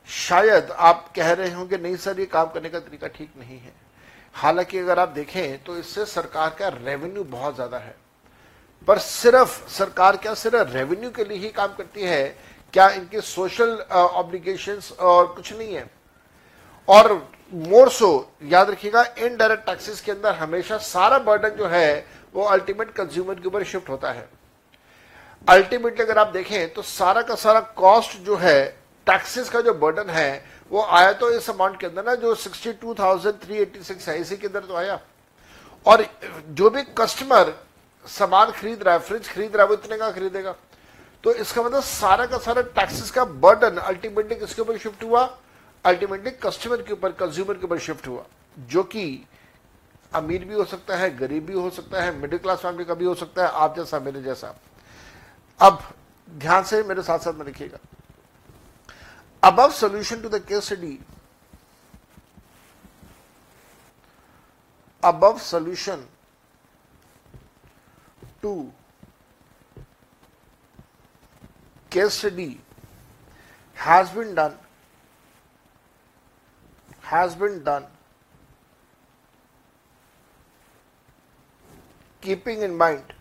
शायद 0.08 0.70
आप 0.70 1.12
कह 1.16 1.32
रहे 1.32 1.50
होंगे 1.50 1.76
नहीं 1.78 1.96
सर 1.96 2.20
ये 2.20 2.26
काम 2.26 2.46
करने 2.46 2.68
का 2.68 2.78
तरीका 2.80 3.08
ठीक 3.08 3.30
नहीं 3.38 3.58
है। 3.58 3.72
हालाँकि 4.34 4.78
अगर 4.78 4.98
आप 4.98 5.08
देखें 5.10 5.62
तो 5.64 5.76
इससे 5.78 6.04
सरकार 6.06 6.56
का 6.58 6.68
रेवेन्यू 6.68 7.24
बहुत 7.26 7.54
ज़्यादा 7.54 7.78
है। 7.78 7.94
पर 8.88 8.98
सिर्फ़ 8.98 9.68
सरकार 9.70 10.16
क्या 10.16 10.34
सिर्फ़ 10.34 10.72
रेवेन्यू 10.72 11.10
के 11.10 11.24
लिए 11.24 11.38
ही 11.38 11.48
काम 11.50 11.74
करती 11.74 12.02
है? 12.02 12.24
क्या 12.74 12.88
इनके 12.90 13.20
सोशल 13.20 13.76
ऑब्लिगेशंस 13.92 14.90
uh, 14.90 14.98
और 14.98 15.26
कुछ 15.26 15.52
नहीं 15.52 15.74
है? 15.74 15.90
और 16.88 17.12
मोर 17.52 17.88
सो 17.90 18.34
याद 18.42 18.70
रखिएगा 18.70 19.02
इनडायरेक्ट 19.18 19.66
टैक्सेस 19.66 20.00
के 20.00 20.12
अंदर 20.12 20.34
हमेशा 20.34 20.78
सारा 20.78 21.18
बर्डन 21.20 21.56
जो 21.56 21.66
है 21.68 22.06
वो 22.34 22.44
अल्टीमेट 22.44 22.90
कंज्यूमर 22.90 23.34
के 23.34 23.48
ऊपर 23.48 23.64
शिफ्ट 23.64 23.88
होता 23.88 24.12
है। 24.12 24.28
अल्टीमेटली 25.46 26.04
अगर 26.04 26.18
आप 26.18 26.28
देखें 26.28 26.72
तो 26.74 26.82
सारा 26.82 27.22
का 27.22 27.34
सारा 27.36 27.60
कॉस्ट 27.76 28.16
जो 28.18 28.36
है 28.36 28.81
टैक्सेस 29.06 29.48
का 29.50 29.60
जो 29.60 29.74
बर्डन 29.74 30.10
है 30.10 30.44
वो 30.70 30.82
आया 30.82 31.12
तो 31.12 31.30
इस 31.30 31.48
अमाउंट 31.50 31.78
के 31.80 31.86
अंदर 31.86 32.04
ना 32.04 32.14
जो 32.16 32.34
62,386 32.36 34.08
है 34.08 34.20
इसी 34.20 34.36
के 34.36 34.46
अंदर 34.46 34.60
तो 34.60 34.74
आया। 34.76 35.00
और 35.86 36.06
जो 36.50 36.70
भी 36.70 36.82
कस्टमर 36.98 37.54
सामान 38.04 38.50
खरीद 38.52 38.82
रहा 38.82 38.94
है 38.94 39.00
फ्रिज 39.00 39.28
खरीद 39.28 39.56
रहा 39.56 39.62
है 39.62 39.68
वो 39.68 39.74
इतने 39.74 39.96
का 39.98 40.10
खरीदेगा। 40.10 40.54
तो 41.24 41.32
इसका 41.34 41.62
मतलब 41.62 41.82
सारा 41.82 42.26
का 42.26 42.38
सारा 42.38 42.62
टैक्सेस 42.76 43.10
का 43.10 43.24
बर्डन 43.24 43.76
अल्टीमेटली 43.78 44.36
किसके 44.36 44.62
ऊपर 44.62 44.78
शिफ्ट 44.78 45.04
हुआ? 45.04 45.24
अल्टीमेटली 45.84 46.30
कस्टमर 46.42 46.82
के 46.82 46.92
ऊपर 46.92 47.12
कंज्यूमर 47.14 47.54
के 47.54 47.64
ऊपर 47.64 47.78
शिफ्ट 47.80 48.06
हुआ। 48.08 48.24
जो 48.58 48.82
कि 48.84 49.26
अमीर 50.12 50.44
भी 50.44 50.54
हो 50.54 50.64
सकता 50.64 50.96
है 50.96 51.16
गरीब 51.16 51.46
भी 51.46 51.54
हो 51.54 51.70
सकता 51.70 52.02
है 52.02 52.14
मिडिल 52.16 52.38
क्लास 52.38 52.58
फैमिली 52.58 52.84
का 52.84 52.94
भी 52.94 53.04
हो 53.04 53.14
सकता 53.14 53.42
है 53.42 53.50
आप 53.50 53.76
जैसा 53.76 53.98
मेरे 54.00 54.22
जैसा। 54.22 54.54
अब 55.60 55.78
ध्यान 56.30 56.64
से 56.64 56.82
मेरे 56.82 57.02
साथ 57.02 57.18
साथ 57.18 57.32
में 57.34 57.44
लिखिएगा 57.46 57.78
above 59.42 59.74
solution 59.74 60.22
to 60.22 60.28
the 60.28 60.60
study 60.60 61.00
above 65.02 65.40
solution 65.42 66.06
to 68.40 68.72
study 72.08 72.58
has 73.74 74.10
been 74.10 74.34
done 74.34 74.54
has 77.02 77.34
been 77.34 77.62
done 77.64 77.84
keeping 82.20 82.62
in 82.62 82.76
mind 82.76 83.12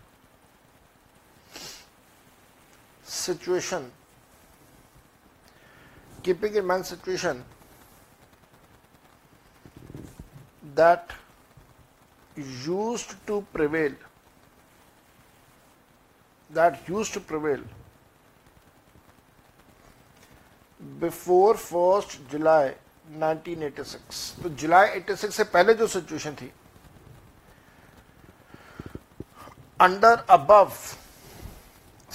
situation 3.02 3.90
keeping 6.22 6.54
in 6.54 6.66
mind 6.66 6.86
situation 6.86 7.44
that 10.74 11.12
used 12.66 13.14
to 13.26 13.44
prevail 13.52 13.92
that 16.50 16.88
used 16.88 17.12
to 17.14 17.20
prevail 17.20 17.60
before 21.00 21.54
1st 21.54 22.18
July 22.30 22.74
1986 23.18 24.42
तो 24.42 24.48
जुलाई 24.62 24.88
86 25.00 25.32
से 25.36 25.44
पहले 25.54 25.74
जो 25.74 25.86
situation 25.86 26.34
थी 26.40 26.50
under 29.80 30.24
above 30.30 30.72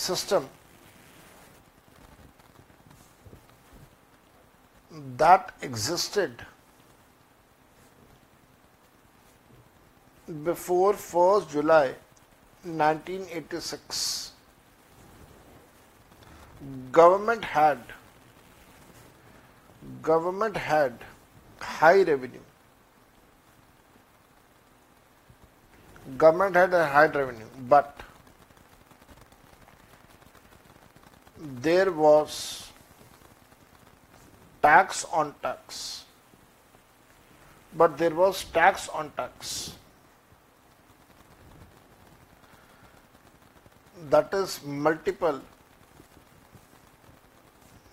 system 0.06 0.46
that 5.18 5.52
existed 5.62 6.46
before 10.44 10.94
1st 10.94 11.50
July 11.52 11.96
1986 12.64 14.32
government 16.92 17.46
had 17.46 17.80
government 20.02 20.58
had 20.58 20.94
high 21.60 22.02
revenue. 22.02 22.42
Government 26.18 26.56
had 26.56 26.74
a 26.74 26.86
high 26.88 27.08
revenue 27.08 27.46
but 27.70 28.02
there 31.38 31.92
was 31.92 32.67
tax 34.62 35.06
on 35.06 35.34
tax. 35.42 36.06
But 37.74 37.98
there 37.98 38.16
was 38.16 38.44
tax 38.46 38.90
on 38.90 39.12
tax. 39.18 39.74
That 44.10 44.34
is 44.34 44.64
multiple. 44.64 45.42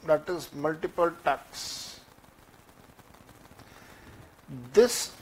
That 0.06 0.28
is 0.28 0.52
multiple 0.52 1.10
tax. 1.24 2.00
This 4.72 5.12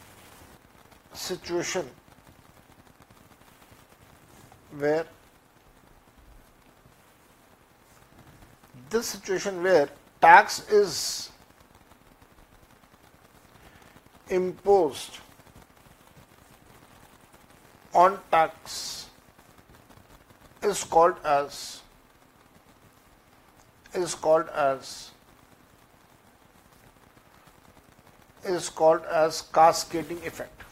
situation 1.14 1.88
where 4.76 5.06
this 8.90 9.06
situation 9.06 9.62
where 9.62 9.88
tax 10.20 10.68
is 10.68 11.31
imposed 14.38 15.18
on 18.02 18.18
tax 18.30 19.06
is 20.62 20.84
called 20.84 21.16
as 21.24 21.80
is 23.94 24.14
called 24.14 24.48
as 24.64 25.10
is 28.44 28.68
called 28.68 29.04
as 29.04 29.42
cascading 29.58 30.18
effect. 30.26 30.62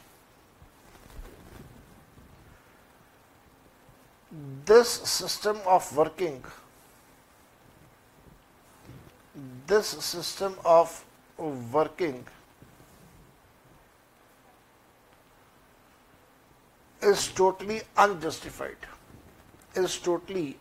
This 4.64 4.88
system 4.88 5.58
of 5.66 5.94
working 5.96 6.42
this 9.66 9.86
system 9.86 10.54
of 10.64 11.04
working 11.72 12.24
is 17.02 17.28
totally 17.28 17.80
unjustified 17.96 18.86
is 19.74 19.98
totally 19.98 20.58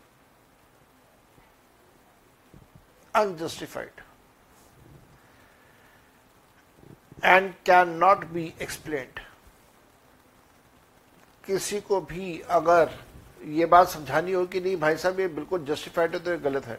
unjustified 3.14 3.90
and 7.22 7.52
cannot 7.64 8.32
be 8.32 8.54
explained 8.58 9.20
किसी 11.44 11.80
को 11.80 12.00
भी 12.00 12.38
अगर 12.50 12.90
ये 13.48 13.66
बात 13.66 13.88
समझानी 13.88 14.32
हो 14.32 14.44
कि 14.46 14.60
नहीं 14.60 14.76
भाई 14.80 14.96
साहब 14.96 15.20
ये 15.20 15.26
बिल्कुल 15.28 15.64
जस्टिफाइड 15.64 16.14
है 16.14 16.18
तो 16.24 16.30
ये 16.30 16.38
गलत 16.38 16.64
है 16.66 16.78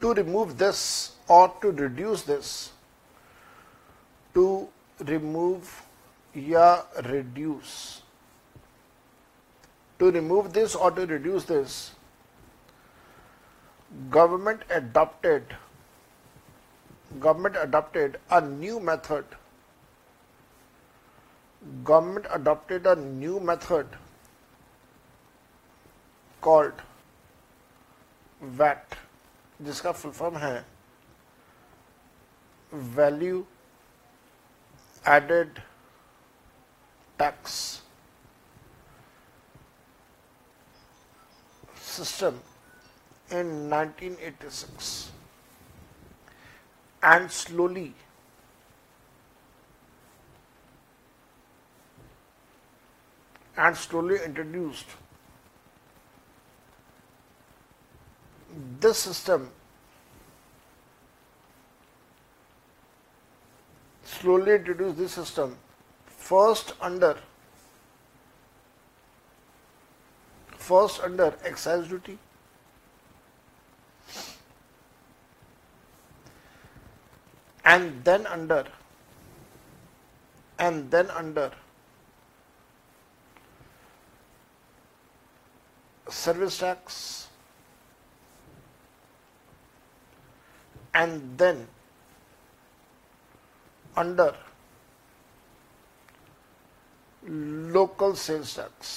टू 0.00 0.12
रिमूव 0.12 0.52
दिस 0.62 0.80
और 1.30 1.58
to 1.62 1.70
reduce 1.80 2.26
this 2.26 2.52
to 4.34 4.46
remove 5.07 5.67
या 6.35 6.73
reduce 7.05 7.73
to 10.01 10.11
remove 10.11 10.51
this 10.51 10.75
or 10.75 10.89
to 10.89 11.05
reduce 11.05 11.43
this, 11.45 11.73
government 14.09 14.61
adopted 14.71 15.43
government 17.19 17.57
adopted 17.61 18.17
a 18.31 18.39
new 18.41 18.79
method 18.79 19.35
government 21.83 22.25
adopted 22.37 22.87
a 22.87 22.95
new 22.95 23.39
method 23.51 23.97
called 26.41 26.81
VAT 28.61 28.95
जिसका 29.65 29.91
full 29.91 30.11
form 30.11 30.37
है 30.37 30.65
value 32.95 33.43
added 35.06 35.62
tax 37.18 37.80
system 41.80 42.40
in 43.30 43.70
1986 43.70 45.10
and 47.02 47.30
slowly 47.30 47.94
and 53.56 53.76
slowly 53.76 54.16
introduced 54.24 54.86
this 58.80 58.98
system 58.98 59.50
slowly 64.26 64.54
introduced 64.56 64.96
this 64.98 65.12
system. 65.12 65.56
First 66.06 66.72
under 66.80 67.16
first 70.68 71.00
under 71.08 71.28
excise 71.44 71.86
duty. 71.86 72.18
And 77.64 78.02
then 78.08 78.26
under 78.26 78.64
and 80.58 80.90
then 80.90 81.08
under 81.10 81.46
service 86.08 86.58
tax. 86.58 87.28
And 90.94 91.38
then 91.38 91.68
under 93.96 94.32
local 97.74 98.14
sales 98.16 98.54
tax. 98.54 98.94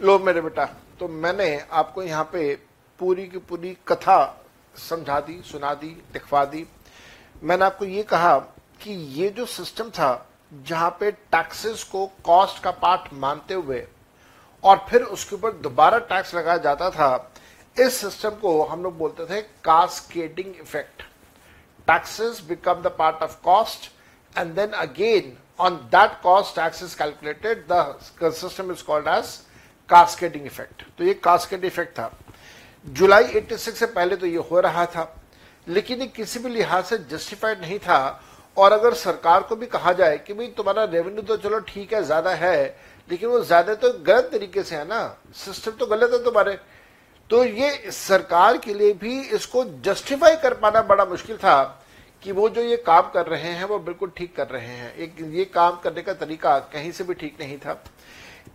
लो 0.00 0.18
मेरे 0.18 0.40
बेटा 0.40 0.64
तो 0.98 1.08
मैंने 1.08 1.46
आपको 1.72 2.02
यहाँ 2.02 2.24
पे 2.32 2.54
पूरी 3.00 3.26
की 3.28 3.38
पूरी 3.40 3.76
कथा 3.88 4.18
समझा 4.78 5.20
दी, 5.20 5.40
सुना 5.44 5.72
दी, 5.74 5.88
दिखवा 6.12 6.44
दी। 6.44 6.66
मैंने 7.42 7.64
आपको 7.64 7.84
ये 7.84 8.02
कहा 8.04 8.38
कि 8.82 8.92
ये 8.92 9.28
जो 9.30 9.46
सिस्टम 9.46 9.90
था, 9.90 10.28
जहाँ 10.52 10.90
पे 11.00 11.10
टैक्सेस 11.10 11.82
को 11.92 12.06
कॉस्ट 12.24 12.62
का 12.62 12.70
पार्ट 12.72 13.12
मानते 13.14 13.54
हुए 13.54 13.86
और 14.62 14.86
फिर 14.88 15.02
उसके 15.04 15.34
ऊपर 15.36 15.52
दोबारा 15.52 15.98
टैक्स 16.00 16.34
लगाया 16.34 16.58
जाता 16.58 16.90
था, 16.90 17.32
इस 17.76 17.96
सिस्टम 17.96 18.30
को 18.40 18.62
हम 18.64 18.82
लोग 18.82 18.96
बोलते 18.98 19.26
थे 19.26 19.40
cascading 19.64 20.54
effect 20.56 21.02
taxes 21.88 22.40
become 22.48 22.82
the 22.82 22.94
part 22.98 23.22
of 23.22 23.36
cost 23.44 23.90
and 24.36 24.54
then 24.54 24.70
again 24.80 25.36
on 25.60 25.76
that 25.92 26.20
cost 26.22 26.56
tax 26.56 26.82
is 26.82 26.96
calculated 26.98 27.66
the 27.72 28.32
system 28.34 28.72
is 28.72 28.84
called 28.84 29.08
as 29.08 29.38
cascading 29.88 30.46
effect 30.46 30.82
तो 30.98 31.04
ये 31.04 31.14
कास्केड 31.24 31.64
इफ़ेक्ट 31.64 31.98
था। 31.98 32.10
जुलाई 32.86 33.24
86 33.32 33.72
से 33.72 33.86
पहले 33.88 34.16
तो 34.16 34.26
ये 34.26 34.42
हो 34.50 34.60
रहा 34.60 34.84
था, 34.86 35.02
लेकिन 35.66 36.00
ये 36.00 36.06
किसी 36.08 36.38
भी 36.38 36.50
लिहाज 36.50 36.84
से 36.84 36.98
जस्टिफाइड 37.10 37.60
नहीं 37.60 37.78
था। 37.78 38.20
और 38.56 38.72
अगर 38.72 38.94
सरकार 38.94 39.42
को 39.42 39.56
भी 39.56 39.66
कहा 39.66 39.92
जाए 39.92 40.16
कि 40.18 40.34
भाई 40.34 40.46
तुम्हारा 40.56 40.84
रेवेन्यू 40.84 41.22
तो 41.22 41.36
चलो 41.36 41.58
ठीक 41.60 41.92
है, 41.94 42.02
ज़्यादा 42.04 42.30
है, 42.32 42.76
लेकिन 43.08 43.28
वो 43.28 43.40
ज़्यादा 43.42 43.74
तो 43.74 43.92
गलत 44.00 44.28
तरीके 44.32 44.62
से 44.62 44.76
है 44.76 44.84
ना। 44.88 45.00
सिस्टम 45.36 45.70
तो 45.72 45.86
गलत 45.86 46.12
है 46.12 46.22
तुम्हारे। 46.24 46.58
तो 47.32 47.44
ये 47.44 47.90
सरकार 47.90 48.56
के 48.58 48.74
लिए 48.74 48.92
भी 48.92 49.20
इसको 49.20 49.64
जस्टिफाई 49.84 50.36
कर 50.36 50.54
पाना 50.54 50.80
बड़ा 50.82 51.04
मुश्किल 51.04 51.36
था 51.36 51.62
कि 52.22 52.32
वो 52.32 52.48
जो 52.48 52.60
ये 52.60 52.76
काम 52.76 53.10
कर 53.10 53.26
रहे 53.26 53.52
हैं, 53.52 53.64
वो 53.64 53.78
बिल्कुल 53.78 54.10
ठीक 54.16 54.36
कर 54.36 54.46
रहे 54.46 54.66
हैं। 54.66 54.94
एक 54.94 55.16
ये 55.30 55.44
काम 55.44 55.80
करने 55.80 56.02
का 56.02 56.12
तरीका 56.14 56.58
कहीं 56.58 56.92
से 56.92 57.04
भी 57.04 57.14
ठीक 57.14 57.36
नहीं 57.40 57.56
था। 57.58 57.84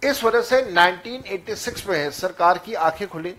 इस 0.04 0.24
वजह 0.24 0.42
से 0.42 0.62
1986 0.62 1.88
में 1.88 2.12
सरकार 2.12 2.58
की 2.58 2.74
आँखें 2.74 3.08
खुली 3.08 3.36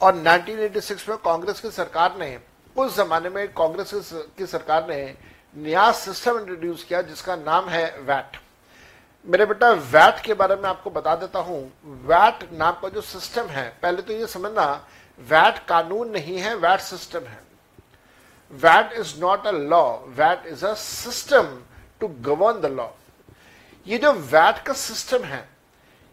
और 0.00 0.14
1986 0.16 1.08
में 1.08 1.18
कांग्रेस 1.18 1.60
की 1.60 1.70
सरकार 1.70 2.16
ने, 2.18 2.38
उस 2.76 2.96
जमाने 2.96 3.28
में 3.28 3.46
कांग्रेस 3.48 3.90
की 4.38 4.46
सरकार 4.46 4.88
ने 4.88 5.14
नया 5.56 5.90
सिस्टम 5.92 6.38
इंट्रोड्यूस 6.38 6.84
किया 6.84 7.02
जिसका 7.02 7.36
नाम 7.36 7.68
है 7.68 7.86
वैट। 8.00 8.40
मेरे 9.26 9.46
बेटा, 9.46 9.70
वैट 9.70 10.20
के 10.20 10.34
बारे 10.34 10.56
में 10.56 10.64
आपको 10.64 10.90
बता 10.90 11.16
देता 11.16 11.38
हूँ। 11.38 11.72
वैट 12.04 12.52
नाम 12.52 12.72
का 12.72 12.88
जो 12.88 13.00
सिस्टम 13.00 13.46
है, 13.46 13.78
पहले 13.82 14.02
तो 14.02 14.12
ये 14.12 14.26
समझना, 14.26 14.86
वैट 15.20 15.58
कानून 15.58 16.10
नहीं 16.10 16.38
है, 16.38 16.54
वैट 16.54 16.80
सिस्टम 16.80 17.20
है। 17.20 17.42
VAT 18.52 18.92
is 18.92 19.20
not 19.20 19.46
a 19.46 19.50
law, 19.50 19.98
VAT 20.08 20.46
is 20.46 20.66
a 20.66 20.74
system 20.74 21.62
to 22.00 22.08
govern 22.08 22.60
the 22.60 22.66
law. 22.66 22.88
ये 23.86 23.98
जो 23.98 24.12
वैट 24.12 24.58
का 24.58 24.72
सिस्टम 24.72 25.24
है, 25.24 25.48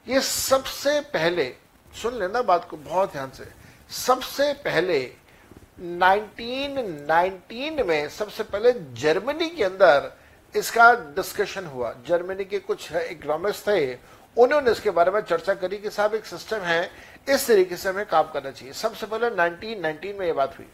ये 0.07 0.21
सबसे 0.21 1.01
पहले, 1.13 1.55
सुन 1.93 2.19
लेना 2.19 2.41
बात 2.41 2.69
को 2.69 2.77
बहुत 2.77 3.11
ध्यान 3.11 3.29
से, 3.29 3.47
सबसे 3.89 4.53
पहले 4.53 5.15
1919 5.81 7.83
में, 7.83 8.09
सबसे 8.09 8.43
पहले 8.43 8.73
जर्मनी 8.93 9.49
के 9.49 9.63
अंदर 9.63 10.17
इसका 10.55 10.93
डिस्कशन 10.93 11.65
हुआ। 11.65 11.95
जर्मनी 12.07 12.45
के 12.45 12.59
कुछ 12.59 12.91
इकोनॉमिक्स 12.93 13.67
थे, 13.67 13.95
उन्होंने 14.37 14.71
इसके 14.71 14.89
बारे 14.89 15.11
में 15.11 15.21
चर्चा 15.21 15.53
करी 15.53 15.77
कि 15.77 15.89
साहब, 15.89 16.15
एक 16.15 16.25
सिस्टम 16.25 16.57
है, 16.57 16.91
इस 17.29 17.47
तरीके 17.47 17.77
से 17.77 17.89
हमें 17.89 18.05
काम 18.05 18.23
करना 18.23 18.51
चाहिए। 18.51 18.73
सबसे 18.73 19.05
पहले 19.05 19.29
1919 19.29 20.13
में 20.13 20.25
ये 20.25 20.33
बात 20.33 20.57
हुई। 20.57 20.67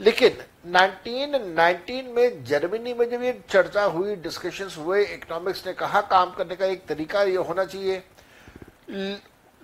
लेकिन 0.00 0.38
1919 0.66 2.02
में 2.02 2.44
जर्मनी 2.44 2.94
में 2.94 3.10
जब 3.10 3.22
ये 3.22 3.40
चर्चा 3.50 3.84
हुई 3.84 4.16
डिस्कशंस 4.16 4.76
हुए 4.78 5.04
इकोनॉमिक्स 5.04 5.66
ने 5.66 5.72
कहा, 5.72 6.00
काम 6.00 6.30
करने 6.30 6.56
का 6.56 6.66
एक 6.66 6.86
तरीका 6.86 7.22
ये 7.22 7.36
होना 7.36 7.64
चाहिए। 7.64 8.02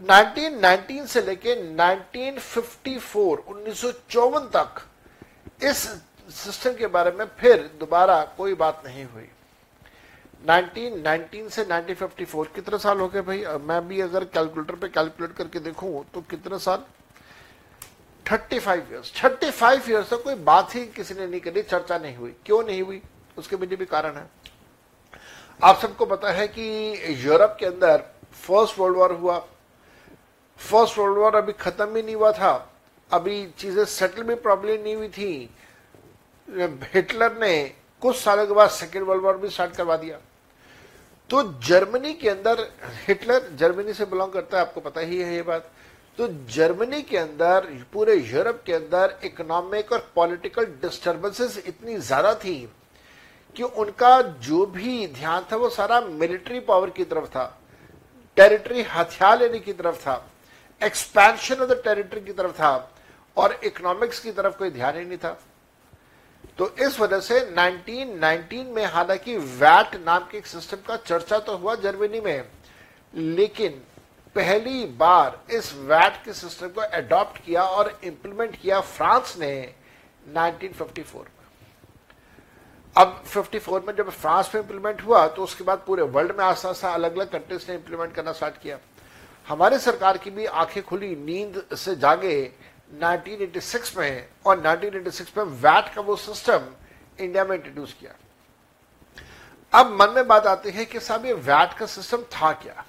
1919 0.00 1.06
से 1.06 1.22
लेके 1.22 1.54
1954 1.74 3.38
1954 3.48 4.50
तक 4.56 4.82
इस 5.64 6.02
सिस्टम 6.31 6.75
के 6.75 6.87
बारे 6.88 7.11
में 7.11 7.25
फिर 7.38 7.71
दोबारा 7.81 8.23
कोई 8.37 8.55
बात 8.55 8.83
नहीं 8.87 9.05
हुई। 9.05 9.29
1919 10.43 11.49
से 11.51 11.64
1954 11.64 12.47
कितने 12.55 12.79
साल 12.79 13.01
हो 13.01 13.09
गए 13.09 13.21
भाई? 13.23 13.45
मैं 13.61 13.87
भी 13.88 14.01
अगर 14.01 14.25
कैलकुलेटर 14.27 14.75
पे 14.75 14.88
कैलकुलेट 14.88 15.33
करके 15.37 15.61
देखूँ 15.61 16.05
तो 16.14 16.21
कितने 16.31 16.59
साल? 16.59 16.85
35 18.27 18.90
इयर्स 18.90 19.12
35 19.14 19.88
इयर्स 19.88 20.11
तक 20.11 20.23
कोई 20.25 20.35
बात 20.35 20.75
ही 20.75 20.85
किसी 20.87 21.14
ने 21.14 21.27
नहीं 21.27 21.40
करी, 21.40 21.62
चर्चा 21.62 21.99
नहीं 21.99 22.16
हुई। 22.16 22.35
क्यों 22.47 22.62
नहीं 22.64 22.83
हुई? 22.83 23.03
उसके 23.38 23.57
पीछे 23.57 23.77
भी 23.77 23.87
कारण 23.87 24.16
है। 24.16 24.27
आप 25.61 25.79
सबको 25.79 26.07
पता 26.07 26.33
है 26.33 26.47
कि 26.49 27.27
यूरोप 27.27 27.57
के 27.61 27.66
अंदर 27.66 28.05
फ़र्स्ट 28.47 28.79
वर्ल्ड 28.79 28.97
वॉर 28.97 29.12
हुआ। 29.12 29.38
फ़र्स्ट 30.61 30.99
वर्ल्ड 30.99 31.19
वॉर 31.19 31.37
अभी 31.37 31.53
खत्म 31.53 31.87
भी 31.87 32.03
नहीं 32.03 32.14
हुआ 32.14 32.33
था। 32.33 32.53
अभी 33.11 33.47
चीज़ें 33.59 33.85
सेटल 33.85 34.23
भी 34.23 34.35
प्रॉब्लम 34.37 34.83
नहीं 34.83 34.95
हुई 34.97 35.09
थी। 35.09 35.51
हिटलर 36.94 37.36
ने 37.38 37.74
कुछ 38.02 38.16
सालों 38.16 38.46
के 38.46 38.54
बाद 38.54 38.70
सेकेंड 38.70 39.04
वर्ल्ड 39.06 39.22
वॉर 39.24 39.36
भी 39.36 39.48
स्टार्ट 39.48 39.76
करवा 39.76 39.96
दिया। 39.96 40.18
तो 41.30 41.42
जर्मनी 41.60 42.12
के 42.14 42.28
अंदर, 42.28 42.60
हिटलर 43.08 43.48
जर्मनी 43.56 43.92
से 43.92 44.04
बिलोंग 44.04 44.32
करता 44.32 44.58
है, 44.58 44.64
आपको 44.66 44.80
पता 44.80 45.00
ही 45.00 45.18
है 45.18 45.34
ये 45.34 45.42
बात। 45.42 45.70
तो 46.18 46.28
जर्मनी 46.28 47.02
के 47.02 47.16
अंदर, 47.16 47.66
पूरे 47.92 48.14
यूरोप 48.14 48.62
के 48.66 48.72
अंदर 48.72 49.18
इकोनॉमिक 49.24 49.92
और 49.92 50.10
पॉलिटिकल 50.14 50.64
डिस्टर्बेंसेस 50.82 51.62
इतनी 51.66 51.96
ज़्यादा 51.96 52.34
थी 52.34 52.56
कि 53.56 53.62
उनका 53.62 54.20
जो 54.22 54.66
भी 54.66 55.06
ध्यान 55.06 55.46
था, 55.52 55.56
वो 55.56 55.68
सारा 55.70 56.00
मिलिट्री 56.00 56.60
पावर 56.60 56.90
की 56.90 57.04
तरफ़ 57.04 57.26
था। 57.26 57.60
टेरिटरी 58.36 58.82
हथियार 58.82 59.38
लेने 59.38 59.58
की 59.58 59.72
तरफ़ 59.72 60.00
था। 60.00 60.30
एक्सपेंशन 60.80 61.54
ऑफ़ 61.54 61.70
द 61.70 61.80
टेरिटरी 61.84 62.20
की 62.20 62.32
तरफ़ 62.32 62.52
था। 62.52 62.92
और 63.36 63.60
इकोनॉमिक्स 63.64 64.20
की 64.20 64.32
तरफ़ 64.32 64.56
कोई 64.56 64.70
ध्यान 64.70 64.96
ही 64.98 65.04
नहीं 65.04 65.18
था। 65.18 65.38
तो 66.61 66.68
इस 66.77 66.99
वजह 67.01 67.20
से 67.20 67.38
1919 67.42 68.64
में 68.75 68.85
हालाँकि 68.87 69.37
वैट 69.37 69.94
नाम 70.07 70.25
के 70.31 70.38
एक 70.38 70.46
सिस्टम 70.46 70.77
का 70.87 70.96
चर्चा 70.96 71.38
तो 71.38 71.57
हुआ 71.57 71.75
जर्मनी 71.75 72.20
में, 72.20 72.44
लेकिन 73.14 73.81
पहली 74.37 74.85
बार 74.99 75.40
इस 75.51 75.73
वैट 75.75 76.23
के 76.25 76.33
सिस्टम 76.33 76.68
को 76.68 76.81
अडॉप्ट 76.81 77.42
किया 77.44 77.62
और 77.62 77.99
इंप्लीमेंट 78.05 78.61
किया 78.61 78.81
फ्रांस 78.81 79.35
ने 79.38 79.53
1954 80.27 81.14
में। 81.16 81.38
अब 82.96 83.23
54 83.27 83.87
में 83.87 83.94
जब 83.96 84.11
फ्रांस 84.11 84.51
में 84.55 84.61
इंप्लीमेंट 84.62 85.03
हुआ 85.03 85.27
तो 85.29 85.44
उसके 85.44 85.64
बाद 85.64 85.83
पूरे 85.87 86.03
वर्ल्ड 86.05 86.37
में 86.38 86.44
आस्ता 86.44 86.68
आस्ता 86.68 86.90
अलग 86.90 87.16
अलग 87.16 87.31
कंट्रीज़ 87.33 87.64
ने 87.68 87.75
इंप्लीमेंट 87.75 88.14
करना 88.14 88.33
स्टार्ट 88.33 88.62
किया। 88.62 88.79
हमारी 89.46 89.79
सरकार 89.79 90.18
की 90.18 90.31
भी 90.31 90.46
आँखें 90.46 90.83
खुली, 90.83 91.14
नींद 91.16 91.77
से 91.77 91.96
जागे 91.96 92.53
1986 92.92 93.96
में 93.96 94.29
और 94.46 94.57
1986 94.59 95.37
में 95.37 95.44
वैट 95.44 95.94
का 95.94 96.00
वो 96.00 96.16
सिस्टम 96.18 96.66
इंडिया 97.18 97.44
में 97.44 97.57
इंट्रोड्यूस 97.57 97.92
किया। 98.00 98.14
अब 99.72 99.90
मन 99.92 100.11
में 100.14 100.26
बात 100.29 100.46
आती 100.46 100.70
है 100.70 100.85
कि 100.85 101.00
साहब 101.00 101.26
ये 101.26 101.33
वैट 101.33 101.74
का 101.79 101.87
सिस्टम 101.87 102.22
था 102.33 102.53
क्या? 102.53 102.85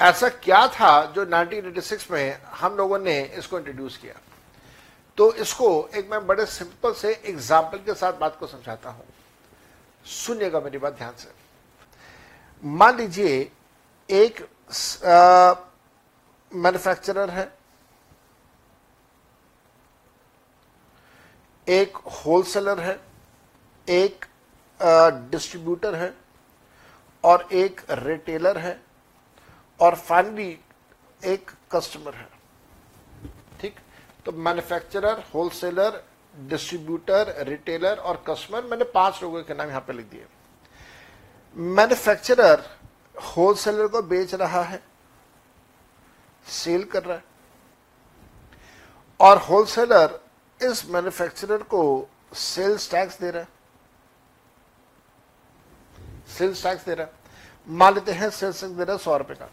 ऐसा 0.00 0.28
क्या 0.28 0.66
था 0.68 1.04
जो 1.14 1.24
1986 1.24 2.10
में 2.10 2.42
हम 2.52 2.76
लोगों 2.76 2.98
ने 2.98 3.20
इसको 3.38 3.58
इंट्रोड्यूस 3.58 3.96
किया? 3.96 4.14
तो 5.18 5.32
इसको 5.34 5.88
एक 5.94 6.10
मैं 6.10 6.26
बड़े 6.26 6.46
सिंपल 6.46 6.92
से 6.92 7.12
एग्ज़ाम्पल 7.24 7.78
के 7.78 7.94
साथ 7.94 8.12
बात 8.20 8.36
को 8.40 8.46
समझाता 8.46 8.90
हूँ। 8.90 9.04
सुनिएगा 10.06 10.60
मेरी 10.60 10.78
बात 10.78 10.96
ध्यान 10.96 11.12
से। 11.18 11.28
मान 12.64 12.96
लीजिए 12.96 13.50
एक 14.08 14.40
मैन्युफैक्चरर 16.52 17.30
है 17.30 17.52
एक 21.66 21.96
होलसेलर 21.96 22.80
है, 22.80 22.98
एक 23.88 24.24
डिस्ट्रीब्यूटर 25.30 25.94
है, 25.94 26.12
और 27.24 27.48
एक 27.52 27.80
रिटेलर 27.90 28.58
है, 28.58 28.80
और 29.80 29.94
फाइनली 29.96 30.58
एक 31.22 31.50
कस्टमर 31.74 32.14
है। 32.14 32.28
ठीक? 33.60 33.74
तो 34.26 34.32
मैन्युफैक्चरर 34.32 35.22
होलसेलर 35.34 36.02
डिस्ट्रीब्यूटर 36.34 37.34
रिटेलर 37.48 37.96
और 37.98 38.22
कस्टमर 38.28 38.64
मैंने 38.64 38.84
पाँच 38.94 39.22
लोगों 39.22 39.42
के 39.42 39.54
नाम 39.54 39.68
यहाँ 39.68 39.80
पे 39.86 39.92
लिख 39.92 40.06
दिए। 40.06 40.26
मैन्युफैक्चरर 41.56 42.62
होलसेलर 43.26 43.86
को 43.88 44.02
बेच 44.04 44.34
रहा 44.34 44.62
है 44.62 44.82
सेल 46.46 46.84
कर 46.84 47.02
रहा 47.04 47.16
है, 47.16 47.24
और 49.20 49.38
होलसेलर 49.40 50.18
इस 50.64 50.84
मैन्युफैक्चरर 50.90 51.62
को 51.62 52.08
सेल्स 52.34 52.90
टैक्स 52.90 53.18
दे 53.20 53.30
रहा 53.30 53.42
है। 53.42 53.48
सेल्स 56.28 56.62
टैक्स 56.62 56.84
दे 56.84 56.94
रहा 56.94 57.06
है। 57.06 57.12
मान 57.68 57.94
लेते 57.94 58.12
हैं 58.12 58.30
सेल्स 58.30 58.60
टैक्स 58.60 58.74
दे 58.74 58.84
रहा 58.84 58.96
है 58.96 59.02
सौ 59.02 59.16
रुपए 59.16 59.34
का। 59.34 59.48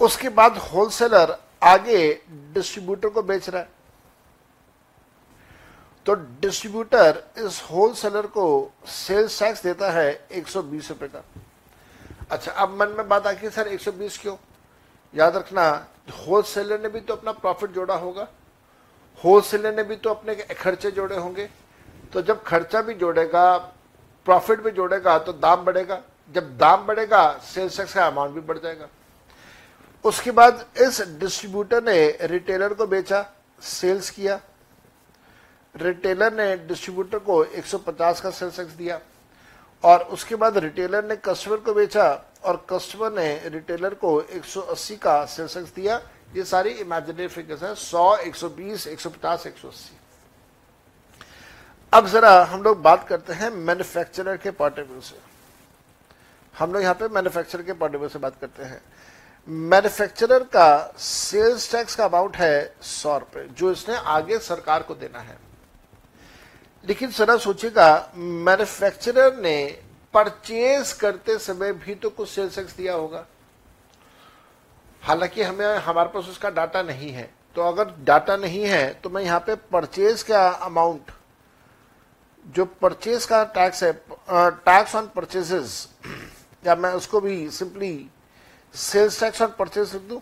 उसके 0.00 0.28
बाद 0.28 0.56
होलसेलर 0.64 1.36
आगे 1.62 2.12
डिस्ट्रीब्यूटर 2.54 3.08
को 3.08 3.22
बेच 3.22 3.48
रहा 3.48 3.62
है। 3.62 3.68
तो 6.06 6.14
डिस्ट्रीब्यूटर 6.14 7.22
इस 7.38 7.62
होलसेलर 7.70 8.26
को 8.26 8.72
सेल्स 8.86 9.38
टैक्स 9.38 9.62
देता 9.62 9.90
है 9.90 10.26
एक 10.32 10.48
सौ 10.48 10.62
बीस 10.62 10.88
रुपए 10.88 11.08
का। 11.08 11.22
अच्छा 12.30 12.52
अब 12.52 12.76
मन 12.80 12.88
में 12.88 13.08
बात 13.08 13.26
है 13.26 13.50
सर 13.50 13.68
120 13.68 14.18
क्यों? 14.18 14.36
याद 15.14 15.36
रखना 15.36 15.64
होलसेलर 16.18 16.80
ने 16.80 16.88
भी 16.88 17.00
तो 17.00 17.14
अपना 17.16 17.32
प्रॉफिट 17.32 17.70
जोड़ा 17.70 17.94
होगा। 17.94 18.28
होलसेलर 19.24 19.74
ने 19.74 19.82
भी 19.82 19.96
तो 19.96 20.10
अपने 20.10 20.34
खर्चे 20.34 20.90
जोड़े 20.90 21.16
होंगे। 21.16 21.48
तो 22.12 22.22
जब 22.22 22.42
खर्चा 22.42 22.80
भी 22.82 22.94
जोड़ेगा 22.94 23.56
प्रॉफिट 24.26 24.60
भी 24.60 24.70
जोड़ेगा 24.70 25.18
तो 25.18 25.32
दाम 25.34 25.64
बढ़ेगा। 25.64 26.00
जब 26.34 26.56
दाम 26.58 26.86
बढ़ेगा 26.86 27.30
सेल्स 27.44 27.76
टैक्स 27.76 27.94
का 27.94 28.06
अमाउंट 28.06 28.34
भी 28.34 28.40
बढ़ 28.40 28.58
जाएगा। 28.58 28.88
उसके 30.04 30.30
बाद 30.30 30.64
इस 30.80 31.00
डिस्ट्रीब्यूटर 31.20 31.82
ने 31.82 32.18
रिटेलर 32.22 32.74
को 32.74 32.86
बेचा 32.86 33.24
सेल्स 33.62 34.10
किया। 34.10 34.40
रिटेलर 35.74 36.32
ने 36.32 36.56
डिस्ट्रीब्यूटर 36.66 37.18
को 37.18 37.44
150 37.44 38.20
का 38.20 38.30
सेल्स 38.30 38.56
टैक्स 38.56 38.72
दिया। 38.72 39.00
और 39.84 40.02
उसके 40.12 40.36
बाद 40.36 40.58
रिटेलर 40.58 41.04
ने 41.04 41.16
कस्टमर 41.16 41.56
को 41.56 41.72
बेचा 41.74 42.04
और 42.44 42.56
कस्टमर 42.70 43.12
ने 43.12 43.48
रिटेलर 43.48 43.94
को 43.94 44.20
180 44.22 44.96
का 44.96 45.24
सेल्स 45.26 45.54
टैक्स 45.54 45.74
दिया। 45.74 46.00
ये 46.34 46.44
सारी 46.44 46.70
इमेजिनरी 46.70 47.26
फिगर्स 47.28 47.62
हैं 47.62 47.74
100, 47.74 48.16
120, 48.18 48.86
150, 48.86 49.46
180 49.46 49.90
अब 51.92 52.06
जरा 52.08 52.30
हम 52.44 52.62
लोग 52.62 52.80
बात 52.82 53.06
करते 53.08 53.32
हैं 53.32 53.50
मैन्युफैक्चरर 53.50 54.36
के 54.36 54.50
पॉइंट 54.50 54.78
ऑफ़ 54.78 54.88
व्यू 54.88 55.00
से। 55.00 55.16
हम 56.54 56.72
लोग 56.72 56.82
यहाँ 56.82 56.94
पे 56.94 57.08
मैन्युफैक्चरर 57.08 57.62
के 57.62 57.72
पॉइंट 57.72 57.94
ऑफ़ 57.94 58.00
व्यू 58.00 58.08
से 58.08 58.18
बात 58.18 58.36
करते 58.40 58.62
हैं। 58.62 58.80
मैन्युफैक्चरर 59.48 60.42
का 60.46 60.94
सेल्स 60.98 61.70
टैक्स 61.72 61.94
का 61.94 62.04
अमाउंट 62.04 62.36
है 62.36 62.74
सौ 62.82 63.16
रुपए 63.18 63.46
जो 63.58 63.72
इसने 63.72 63.96
आगे 63.96 64.38
सरकार 64.38 64.82
को 64.82 64.94
देना 64.94 65.18
है। 65.18 65.38
लेकिन 66.84 67.10
जरा 67.10 67.36
सोचिएगा 67.36 68.12
मैन्युफैक्चरर 68.16 69.36
ने 69.36 69.58
परचेज 70.14 70.92
करते 70.92 71.38
समय 71.38 71.72
भी 71.74 71.94
तो 71.94 72.10
कुछ 72.10 72.28
सेल्स 72.28 72.56
टैक्स 72.56 72.76
दिया 72.76 72.94
होगा। 72.94 73.26
हालाँकि 75.02 75.42
हमें, 75.42 75.66
हमारे 75.78 76.08
पास 76.08 76.28
उसका 76.28 76.50
डाटा 76.50 76.82
नहीं 76.82 77.10
है। 77.12 77.28
तो 77.56 77.62
अगर 77.62 77.94
डाटा 78.04 78.36
नहीं 78.36 78.62
है 78.64 78.92
तो 78.94 79.10
मैं 79.10 79.22
यहाँ 79.22 79.40
पे 79.40 79.54
परचेज 79.72 80.22
का 80.22 80.48
अमाउंट 80.48 81.10
जो 82.46 82.64
परचेज 82.82 83.24
का 83.26 83.42
टैक्स 83.54 83.82
है 83.82 83.92
टैक्स 84.30 84.94
ऑन 84.96 85.10
परचेजेस 85.16 85.88
या 86.64 86.74
मैं 86.76 86.92
उसको 86.94 87.20
भी 87.20 87.50
simply 87.50 88.08
sales 88.74 89.20
tax 89.20 89.42
on 89.42 89.52
purchase 89.58 89.92
लिख 89.94 90.02
दू? 90.02 90.20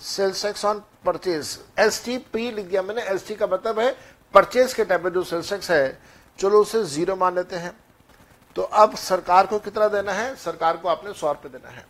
Sales 0.00 0.42
tax 0.42 0.64
on 0.64 0.82
purchase 1.06 1.58
S 1.78 2.04
T 2.04 2.16
P 2.32 2.50
लिख 2.50 2.66
दिया 2.66 2.82
मैंने। 2.82 3.02
एस 3.04 3.26
टी 3.28 3.34
का 3.34 3.46
मतलब 3.46 3.78
है 3.80 3.90
परचेज 4.34 4.74
के 4.74 4.84
टाइप 4.84 5.04
में 5.04 5.12
जो 5.12 5.22
सेल्स 5.24 5.50
टैक्स 5.50 5.70
है, 5.70 5.98
चलो 6.38 6.60
उसे 6.60 6.82
ज़ीरो 6.86 7.16
मान 7.16 7.34
लेते 7.34 7.56
हैं। 7.56 7.72
तो 8.56 8.62
अब 8.62 8.94
सरकार 8.96 9.46
को 9.46 9.58
कितना 9.58 9.88
देना 9.88 10.12
है? 10.12 10.34
सरकार 10.36 10.76
को 10.76 10.88
आपने 10.88 11.12
सौ 11.12 11.32
रुपए 11.32 11.48
देना 11.48 11.70
है। 11.70 11.84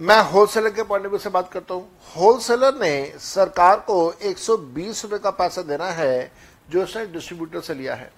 मैं 0.00 0.20
होलसेलर 0.22 0.70
के 0.70 0.82
पॉइंट 0.82 1.04
ऑफ़ 1.04 1.10
व्यू 1.10 1.18
से 1.18 1.30
बात 1.30 1.50
करता 1.52 1.74
हूँ। 1.74 1.88
होलसेलर 2.16 2.74
ने 2.74 3.18
सरकार 3.18 3.78
को 3.80 4.12
120 4.22 5.02
रुपए 5.04 5.18
का 5.18 5.30
पैसा 5.30 5.62
देना 5.62 5.86
है 5.90 6.32
जो 6.70 6.82
उसने 6.82 7.04
डिस्ट्रीब्यूटर 7.06 7.60
से 7.60 7.74
लिया 7.74 7.94
है। 7.94 8.10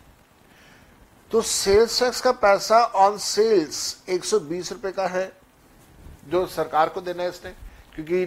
तो 1.30 1.42
सेल्स 1.42 1.98
टैक्स 2.00 2.20
का 2.20 2.32
पैसा 2.34 2.82
ऑन 2.96 3.18
सेल्स 3.18 3.96
120 4.08 4.72
रुपए 4.72 4.92
का 4.92 5.06
है, 5.06 5.32
जो 6.28 6.46
सरकार 6.46 6.88
को 6.88 7.00
देना 7.00 7.22
है 7.22 7.28
इसने। 7.28 7.50
क्योंकि 7.94 8.24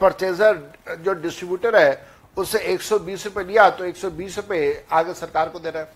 परचेजर 0.00 0.62
जो 1.00 1.14
डिस्ट्रीब्यूटर 1.14 1.76
है 1.76 2.06
उससे 2.36 2.58
120 2.74 3.24
रुपए 3.24 3.44
लिया 3.44 3.68
तो 3.70 3.84
120 3.84 4.36
रुपए 4.36 4.86
आगे 4.92 5.14
सरकार 5.14 5.48
को 5.48 5.58
दे 5.58 5.70
रहा 5.70 5.82
है। 5.82 5.92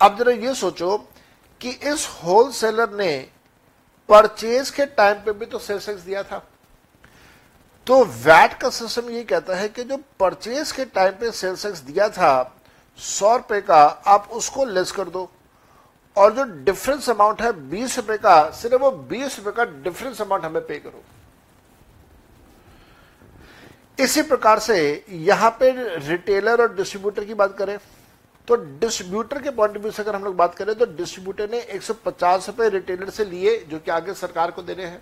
अब 0.00 0.18
जरा 0.18 0.32
ये 0.32 0.54
सोचो 0.54 0.96
कि 1.60 1.70
इस 1.70 2.06
होलसेलर 2.24 2.90
ने 2.90 3.10
परचेज 4.08 4.70
के 4.70 4.86
टाइम 4.86 5.16
पे 5.24 5.32
भी 5.32 5.46
तो 5.46 5.58
सेल्स 5.58 5.86
टैक्स 5.86 6.00
दिया 6.00 6.22
था। 6.22 6.38
तो 7.86 8.04
वैट 8.04 8.52
का 8.60 8.70
सिस्टम 8.70 9.10
ये 9.10 9.22
कहता 9.24 9.56
है 9.56 9.68
कि 9.68 9.84
जो 9.84 9.96
परचेज 10.20 10.72
के 10.72 10.84
टाइम 10.84 11.12
पे 11.12 11.30
सेल्स 11.32 11.62
टैक्स 11.62 11.80
दिया 11.80 12.08
था, 12.08 12.54
सौ 12.98 13.36
रुपए 13.36 13.60
का, 13.60 13.82
आप 13.84 14.28
उसको 14.32 14.64
लेस 14.64 14.92
कर 14.92 15.08
दो। 15.08 15.30
और 16.16 16.32
जो 16.32 16.44
डिफरेंस 16.64 17.08
अमाउंट 17.10 17.42
है 17.42 17.52
बीस 17.70 17.96
रुपए 17.96 18.16
का, 18.18 18.50
सिर्फ़ 18.50 18.76
वो 18.76 18.90
बीस 18.90 19.38
रुपए 19.38 19.50
का 19.56 19.64
डिफरेंस 19.82 20.20
अमाउंट 20.22 20.44
हमें 20.44 20.66
पे 20.66 20.78
करो। 20.78 21.04
इसी 23.98 24.22
प्रकार 24.22 24.58
से 24.58 25.04
यहाँ 25.10 25.50
पे 25.60 25.70
रिटेलर 26.08 26.60
और 26.62 26.74
डिस्ट्रीब्यूटर 26.74 27.24
की 27.24 27.34
बात 27.34 27.56
करें। 27.58 27.78
तो 28.48 28.56
डिस्ट्रीब्यूटर 28.56 29.42
के 29.42 29.50
पॉइंट 29.50 29.76
ऑफ़ 29.76 29.82
व्यू 29.82 29.92
से 29.92 30.02
अगर 30.02 30.14
हम 30.16 30.24
लोग 30.24 30.36
बात 30.36 30.54
करें 30.54 30.74
तो 30.74 30.86
डिस्ट्रीब्यूटर 30.86 31.50
ने 31.50 31.60
एक 31.60 31.82
रुपए 32.48 32.68
रिटेलर 32.68 33.10
से 33.10 33.24
लिए, 33.24 33.58
जो 33.60 33.78
कि 33.78 33.90
आगे 33.90 34.14
सरकार 34.14 34.50
को 34.50 34.62
देने 34.62 34.84
हैं। 34.84 35.00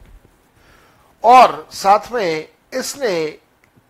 और 1.24 1.66
साथ 1.72 2.12
में 2.12 2.48
इसने 2.74 3.26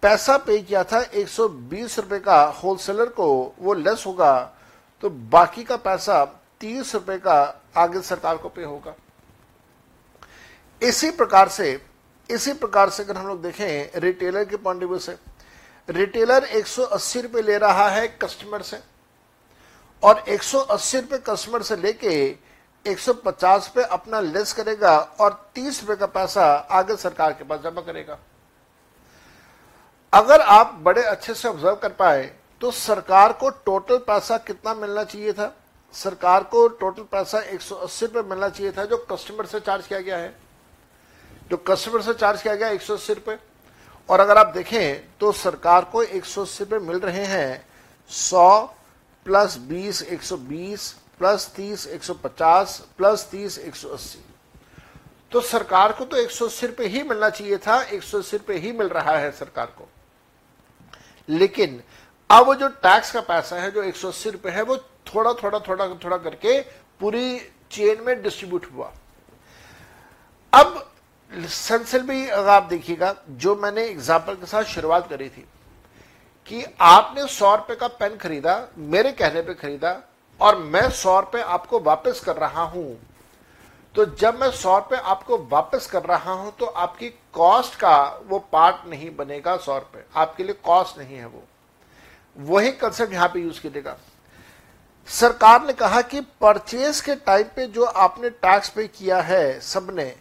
पैसा 0.02 0.36
पे 0.38 0.59
किया 0.59 0.82
था 0.84 1.00
120 1.14 1.98
रुपए 1.98 2.18
का 2.18 2.42
होलसेलर 2.54 3.07
को, 3.07 3.54
वो 3.59 3.74
लेस 3.74 4.04
होगा 4.07 4.34
तो 5.02 5.11
बाकी 5.11 5.64
का 5.64 5.76
पैसा 5.78 6.24
30 6.61 6.94
रुपए 6.94 7.16
का 7.18 7.62
आगे 7.76 8.00
सरकार 8.02 8.36
को 8.36 8.48
पे 8.48 8.64
होगा। 8.64 8.94
इसी 10.82 11.11
प्रकार 11.12 11.48
से, 11.48 11.80
इसी 12.30 12.52
प्रकार 12.54 12.90
से 12.90 13.02
अगर 13.02 13.16
हम 13.16 13.26
लोग 13.26 13.42
देखें 13.42 14.00
रिटेलर 14.00 14.44
के 14.44 14.57
पॉइंट 14.57 14.82
ऑफ़ 14.82 14.88
व्यू 14.88 14.98
से 14.98 15.16
रिटेलर 15.88 16.44
180 16.52 17.22
रुपए 17.22 17.42
ले 17.42 17.59
रहा 17.59 17.88
है 17.88 18.07
कस्टमर 18.22 18.62
से। 18.62 18.80
और 20.03 20.24
180 20.28 21.01
रुपए 21.01 21.18
कस्टमर 21.26 21.62
से 21.62 21.76
लेके 21.76 22.14
150 22.84 23.66
रुपए 23.66 23.82
अपना 23.84 24.20
लेस 24.22 24.53
करेगा 24.53 24.99
और 24.99 25.32
30 25.55 25.80
रुपए 25.80 25.97
का 25.97 26.07
पैसा 26.09 26.44
आगे 26.70 26.97
सरकार 26.97 27.32
के 27.32 27.44
पास 27.44 27.61
जमा 27.61 27.80
करेगा। 27.82 28.18
अगर 30.12 30.40
आप 30.40 30.74
बड़े 30.82 31.03
अच्छे 31.05 31.34
से 31.34 31.49
ऑब्ज़र्व 31.49 31.74
कर 31.76 31.92
पाए 31.92 32.22
तो 32.61 32.70
सरकार 32.70 33.32
को 33.32 33.51
टोटल 33.51 33.97
पैसा 33.99 34.36
कितना 34.38 34.74
मिलना 34.74 35.05
चाहिए 35.05 35.32
था? 35.32 35.53
सरकार 35.94 36.44
को 36.44 36.66
टोटल 36.70 37.03
पैसा 37.03 37.38
180 37.44 38.03
रुपए 38.05 38.28
मिलना 38.28 38.49
चाहिए 38.49 38.72
था 38.72 38.84
जो 38.84 38.97
कस्टमर 39.11 39.47
से 39.47 39.61
चार्ज 39.61 39.86
किया 39.86 40.01
गया 40.01 40.16
है। 40.16 40.34
जो 41.51 41.57
कस्टमर 41.66 42.03
से 42.03 42.14
चार्ज 42.14 42.42
किया 42.42 42.55
गया 42.55 42.68
एक 42.68 42.82
सौ 42.82 42.94
अस्सी 42.94 43.12
रुपए। 43.14 43.38
और 44.09 44.20
अगर 44.20 44.38
आप 44.38 44.47
देखें 44.47 45.18
तो 45.18 45.32
सरकार 45.34 45.84
को 45.84 46.03
एक 46.03 46.24
सौ 46.24 46.42
अस्सी 46.42 46.64
रुपए 46.64 46.78
मिल 46.86 46.99
रहे 47.01 47.24
हैं 47.26 47.66
सौ 48.11 48.74
प्लस 49.27 49.57
बीस 49.68 50.03
एक 50.03 50.22
सौ 50.22 50.37
बीस, 50.39 50.95
प्लस 51.18 51.47
तीस 51.57 51.87
एक 51.87 52.03
सौ 52.05 52.14
पचास, 52.14 52.79
प्लस 52.99 53.29
तीस 53.31 53.59
एक 53.59 53.74
सौ 53.77 53.89
अस्सी। 53.89 54.18
तो 55.33 55.41
सरकार 55.43 55.93
को 55.93 56.05
तो 56.05 56.16
एक 56.16 56.31
सौ 56.31 56.47
अस्सी 56.47 56.66
रुपए 56.66 56.87
ही 56.87 57.03
मिलना 57.03 57.31
चाहिए 57.31 57.57
था, 57.59 57.81
एक 57.83 58.03
सौ 58.03 58.18
अस्सी 58.18 58.37
रुपए 58.37 58.59
ही 58.59 58.72
मिल 58.72 58.89
रहा 58.89 59.16
है 59.16 59.31
सरकार 59.33 59.66
को। 59.68 59.89
लेकिन 61.29 61.83
अब 62.31 62.55
जो 62.55 62.68
टैक्स 62.68 63.11
का 63.12 63.20
पैसा 63.22 63.57
है, 63.57 63.70
जो 63.70 63.83
एक 63.83 63.97
सौ 63.97 64.09
अस्सी 64.09 64.31
रुपये 64.31 64.53
है, 64.53 64.62
वो 64.62 64.77
थोड़ा 65.07 65.33
थोड़ा 65.35 65.59
थोड़ा 65.61 65.89
थोड़ा 65.97 66.16
करके 66.18 66.61
पूरी 67.01 67.39
चेन 67.70 68.03
में 68.03 68.22
डिस्ट्रीब्यूट 68.22 68.70
हुआ। 68.72 68.93
अब 70.53 70.83
सेंसिल 71.33 72.03
भी 72.03 72.27
अगर 72.29 72.49
आप 72.49 72.62
देखिएगा, 72.64 73.14
जो 73.29 73.57
मैंने 73.57 73.85
एग्ज़ाम्पल 73.85 74.35
के 74.35 74.47
साथ 74.47 74.64
शुरुआत 74.64 75.09
करी 75.11 75.29
थी 75.29 75.45
कि 76.49 76.64
आपने 76.80 77.26
सौ 77.28 77.55
रुपए 77.55 77.74
का 77.74 77.88
पेन 77.90 78.16
खरीदा, 78.16 78.68
मेरे 78.78 79.12
कहने 79.12 79.42
पे 79.42 79.55
खरीदा, 79.55 80.01
और 80.40 80.57
मैं 80.59 80.88
सौ 80.92 81.18
रुपए 81.20 81.40
आपको 81.40 81.80
वापस 81.80 82.20
कर 82.20 82.36
रहा 82.36 82.62
हूँ। 82.64 82.97
तो 83.94 84.05
जब 84.16 84.40
मैं 84.40 84.51
सौ 84.53 84.76
रुपए 84.78 84.97
आपको 84.97 85.36
वापस 85.51 85.86
कर 85.86 86.03
रहा 86.05 86.32
हूँ 86.32 86.53
तो 86.59 86.66
आपकी 86.66 87.09
कॉस्ट 87.34 87.74
का 87.74 87.97
वो 88.28 88.38
पार्ट 88.53 88.88
नहीं 88.88 89.14
बनेगा 89.16 89.57
सौ 89.57 89.78
रुपए। 89.78 90.05
आपके 90.16 90.44
लिए 90.44 90.55
कॉस्ट 90.64 90.99
नहीं 90.99 91.16
है 91.16 91.26
वो। 91.26 91.42
वही 92.36 92.70
कंसेप्ट 92.72 93.12
यहाँ 93.12 93.28
पे 93.28 93.40
यूज़ 93.40 93.61
कीजिएगा। 93.61 93.97
सरकार 95.09 95.64
ने 95.66 95.72
कहा 95.72 96.01
कि 96.03 96.20
परचेज 96.40 97.01
के 97.01 97.14
टाइम 97.16 97.47
पे 97.57 97.66
जो 97.66 97.84
आपने 97.84 98.30
टैक्स 98.30 98.68
पे 98.68 98.86
किया 98.88 99.20
है 99.22 99.61
सबने, 99.62 100.14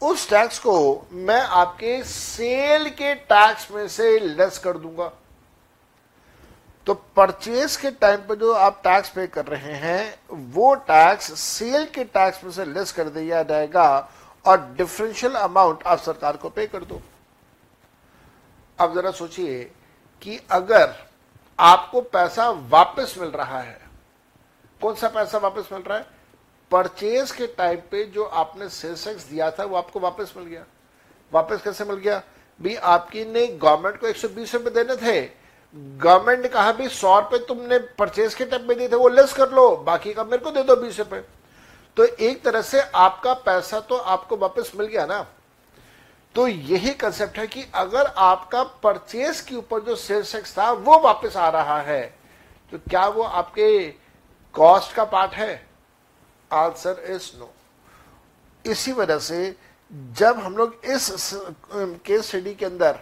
उस 0.00 0.28
टैक्स 0.30 0.58
को 0.58 1.06
मैं 1.12 1.40
आपके 1.40 2.02
सेल 2.04 2.88
के 2.90 3.14
टैक्स 3.14 3.70
में 3.70 3.86
से 3.88 4.18
लेस 4.18 4.58
कर 4.58 4.78
दूँगा। 4.78 5.12
तो 6.86 6.94
परचेज 6.94 7.76
के 7.76 7.90
टाइम 7.90 8.20
पे 8.20 8.36
जो 8.36 8.52
आप 8.52 8.80
टैक्स 8.84 9.08
पे 9.08 9.26
कर 9.26 9.46
रहे 9.46 9.72
हैं, 9.72 10.18
वो 10.32 10.74
टैक्स 10.74 11.40
सेल 11.40 11.84
के 11.84 12.04
टैक्स 12.04 12.44
में 12.44 12.50
से 12.50 12.64
लेस 12.64 12.92
कर 12.92 13.08
दिया 13.08 13.42
जाएगा 13.42 14.10
और 14.46 14.74
डिफरेंशियल 14.76 15.34
अमाउंट 15.34 15.82
आप 15.86 15.98
सरकार 15.98 16.36
को 16.36 16.48
पे 16.48 16.66
कर 16.66 16.84
दो। 16.84 17.00
अब 18.78 18.94
जरा 18.94 19.10
सोचिए 19.10 19.72
कि 20.22 20.40
अगर 20.50 20.94
आपको 21.58 22.00
पैसा 22.00 22.50
वापस 22.50 23.14
मिल 23.18 23.28
रहा 23.28 23.60
है, 23.60 23.80
कौन 24.82 24.94
सा 24.94 25.08
पैसा 25.08 25.38
वापस 25.38 25.68
मिल 25.72 25.82
रहा 25.82 25.98
है? 25.98 26.06
परचेज 26.70 27.30
के 27.30 27.46
टाइम 27.46 27.76
पे 27.90 28.04
जो 28.04 28.24
आपने 28.24 28.68
सेल्स 28.68 29.08
दिया 29.08 29.50
था, 29.50 29.64
वो 29.64 29.76
आपको 29.76 30.00
वापस 30.00 30.34
मिल 30.36 30.46
गया। 30.46 30.64
वापस 31.32 31.62
कैसे 31.62 31.84
मिल 31.84 31.96
गया? 31.96 32.22
भी 32.60 32.74
आपकी 32.76 33.24
ने 33.24 33.46
गवर्नमेंट 33.46 34.00
को 34.00 34.06
एक 34.06 34.16
सौ 34.16 34.28
बीस 34.28 34.54
रुपए 34.54 34.70
देने 34.70 34.96
थे 34.96 35.43
गवर्नमेंट 35.74 36.42
ने 36.42 36.48
कहा 36.48 36.72
भी 36.72 36.88
सौ 36.90 37.18
रुपए 37.20 37.38
तुमने 37.46 37.78
परचेज 37.98 38.34
के 38.34 38.44
टाइम 38.44 38.68
में 38.68 38.76
दिए 38.78 38.88
थे, 38.88 38.96
वो 38.96 39.08
लेस 39.08 39.32
कर 39.32 39.50
लो, 39.50 39.76
बाकी 39.76 40.12
का 40.14 40.24
मेरे 40.24 40.38
को 40.38 40.50
दे 40.50 40.62
दो 40.62 40.76
बीस 40.76 40.98
रुपए। 40.98 41.22
तो 41.96 42.04
एक 42.04 42.42
तरह 42.44 42.62
से 42.62 42.80
आपका 42.80 43.32
पैसा 43.40 43.80
तो 43.80 43.96
आपको 43.96 44.36
वापस 44.36 44.72
मिल 44.76 44.86
गया 44.86 45.06
ना। 45.06 45.20
तो 46.34 46.46
यही 46.48 46.92
कंसेप्ट 46.94 47.38
है 47.38 47.46
कि 47.46 47.64
अगर 47.74 48.06
आपका 48.06 48.62
परचेज 48.82 49.40
के 49.40 49.54
ऊपर 49.56 49.80
जो 49.80 49.96
सेल्स 49.96 50.32
टैक्स 50.32 50.56
था, 50.58 50.70
वो 50.70 50.98
वापस 51.00 51.36
आ 51.36 51.48
रहा 51.50 51.80
है 51.80 52.02
तो 52.72 52.78
क्या 52.80 53.06
वो 53.08 53.22
आपके 53.22 53.88
कॉस्ट 54.54 54.94
का 54.94 55.04
पार्ट 55.06 55.32
है? 55.32 55.66
आंसर 56.50 57.04
इज़ 57.08 57.30
नो 57.38 57.50
इसी 58.64 58.92
वजह 58.92 59.18
से 59.18 59.54
जब 60.18 60.38
हम 60.38 60.56
लोग 60.56 60.80
इस 60.84 61.30
केस 61.72 62.26
स्टडी 62.26 62.54
के 62.54 62.66
अंदर 62.66 62.98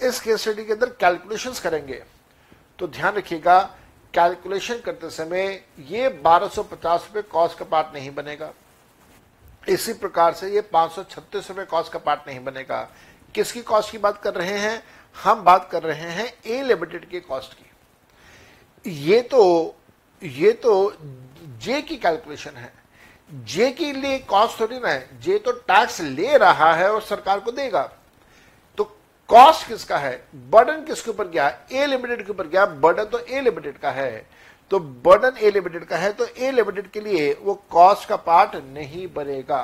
इस 0.00 0.20
केस 0.20 0.40
स्टडी 0.40 0.64
के 0.64 0.72
अंदर 0.72 0.88
कैलकुलेशंस 1.00 1.60
करेंगे। 1.60 2.02
तो 2.78 2.86
ध्यान 2.86 3.14
रखिएगा 3.14 3.60
कैलकुलेशन 4.14 4.80
करते 4.80 5.10
समय 5.10 5.64
ये 5.88 6.08
1250 6.20 7.06
रुपए 7.06 7.22
कॉस्ट 7.22 7.58
का 7.58 7.64
पार्ट 7.64 7.94
नहीं 7.94 8.14
बनेगा। 8.14 8.52
इसी 9.68 9.92
प्रकार 9.92 10.34
से 10.34 10.50
ये 10.50 10.60
पाँच 10.62 10.98
रुपए 10.98 11.64
कॉस्ट 11.64 11.92
का 11.92 11.98
पार्ट 11.98 12.28
नहीं 12.28 12.44
बनेगा। 12.44 12.82
किसकी 13.34 13.60
कॉस्ट 13.62 13.92
की 13.92 13.98
बात 13.98 14.20
कर 14.22 14.34
रहे 14.34 14.58
हैं? 14.58 14.82
हम 15.16 15.42
बात 15.44 15.68
कर 15.72 15.82
रहे 15.82 16.10
हैं 16.10 16.32
ए 16.46 16.62
लिमिटेड 16.62 17.08
की 17.10 17.20
कॉस्ट 17.20 17.54
की। 17.54 18.90
ये 18.90 19.20
तो 19.22 19.74
ये 20.22 20.52
तो 20.54 20.94
जे 21.60 21.80
की 21.82 21.96
कैलकुलेशन 21.96 22.56
है। 22.56 22.72
जे 23.30 23.70
के 23.72 23.92
लिए 23.92 24.18
कॉस्ट 24.20 24.60
थोड़ी 24.60 24.78
ना 24.78 24.88
है। 24.88 25.20
जे 25.20 25.38
तो 25.38 25.52
टैक्स 25.52 26.00
ले 26.00 26.36
रहा 26.38 26.72
है 26.74 26.90
और 26.92 27.02
सरकार 27.02 27.40
को 27.40 27.52
देगा। 27.52 27.82
कॉस्ट 29.30 29.66
किसका 29.68 29.98
है? 29.98 30.16
बर्डन 30.50 30.84
किसके 30.84 31.10
ऊपर 31.10 31.28
गया? 31.28 31.48
ए 31.72 31.86
लिमिटेड 31.86 32.24
के 32.26 32.30
ऊपर 32.32 32.46
गया। 32.46 32.66
बर्डन 32.66 33.04
तो 33.04 33.18
ए 33.18 33.40
लिमिटेड 33.40 33.78
का 33.78 33.90
है। 33.90 34.26
तो 34.70 34.78
बर्डन 34.78 35.36
ए 35.38 35.50
लिमिटेड 35.50 35.84
का 35.84 35.96
है 35.96 36.12
तो 36.12 36.26
ए 36.26 36.50
लिमिटेड 36.50 36.90
के 36.90 37.00
लिए 37.00 37.32
वो 37.42 37.54
कॉस्ट 37.70 38.08
का 38.08 38.16
पार्ट 38.18 38.54
नहीं 38.64 39.06
बनेगा। 39.14 39.62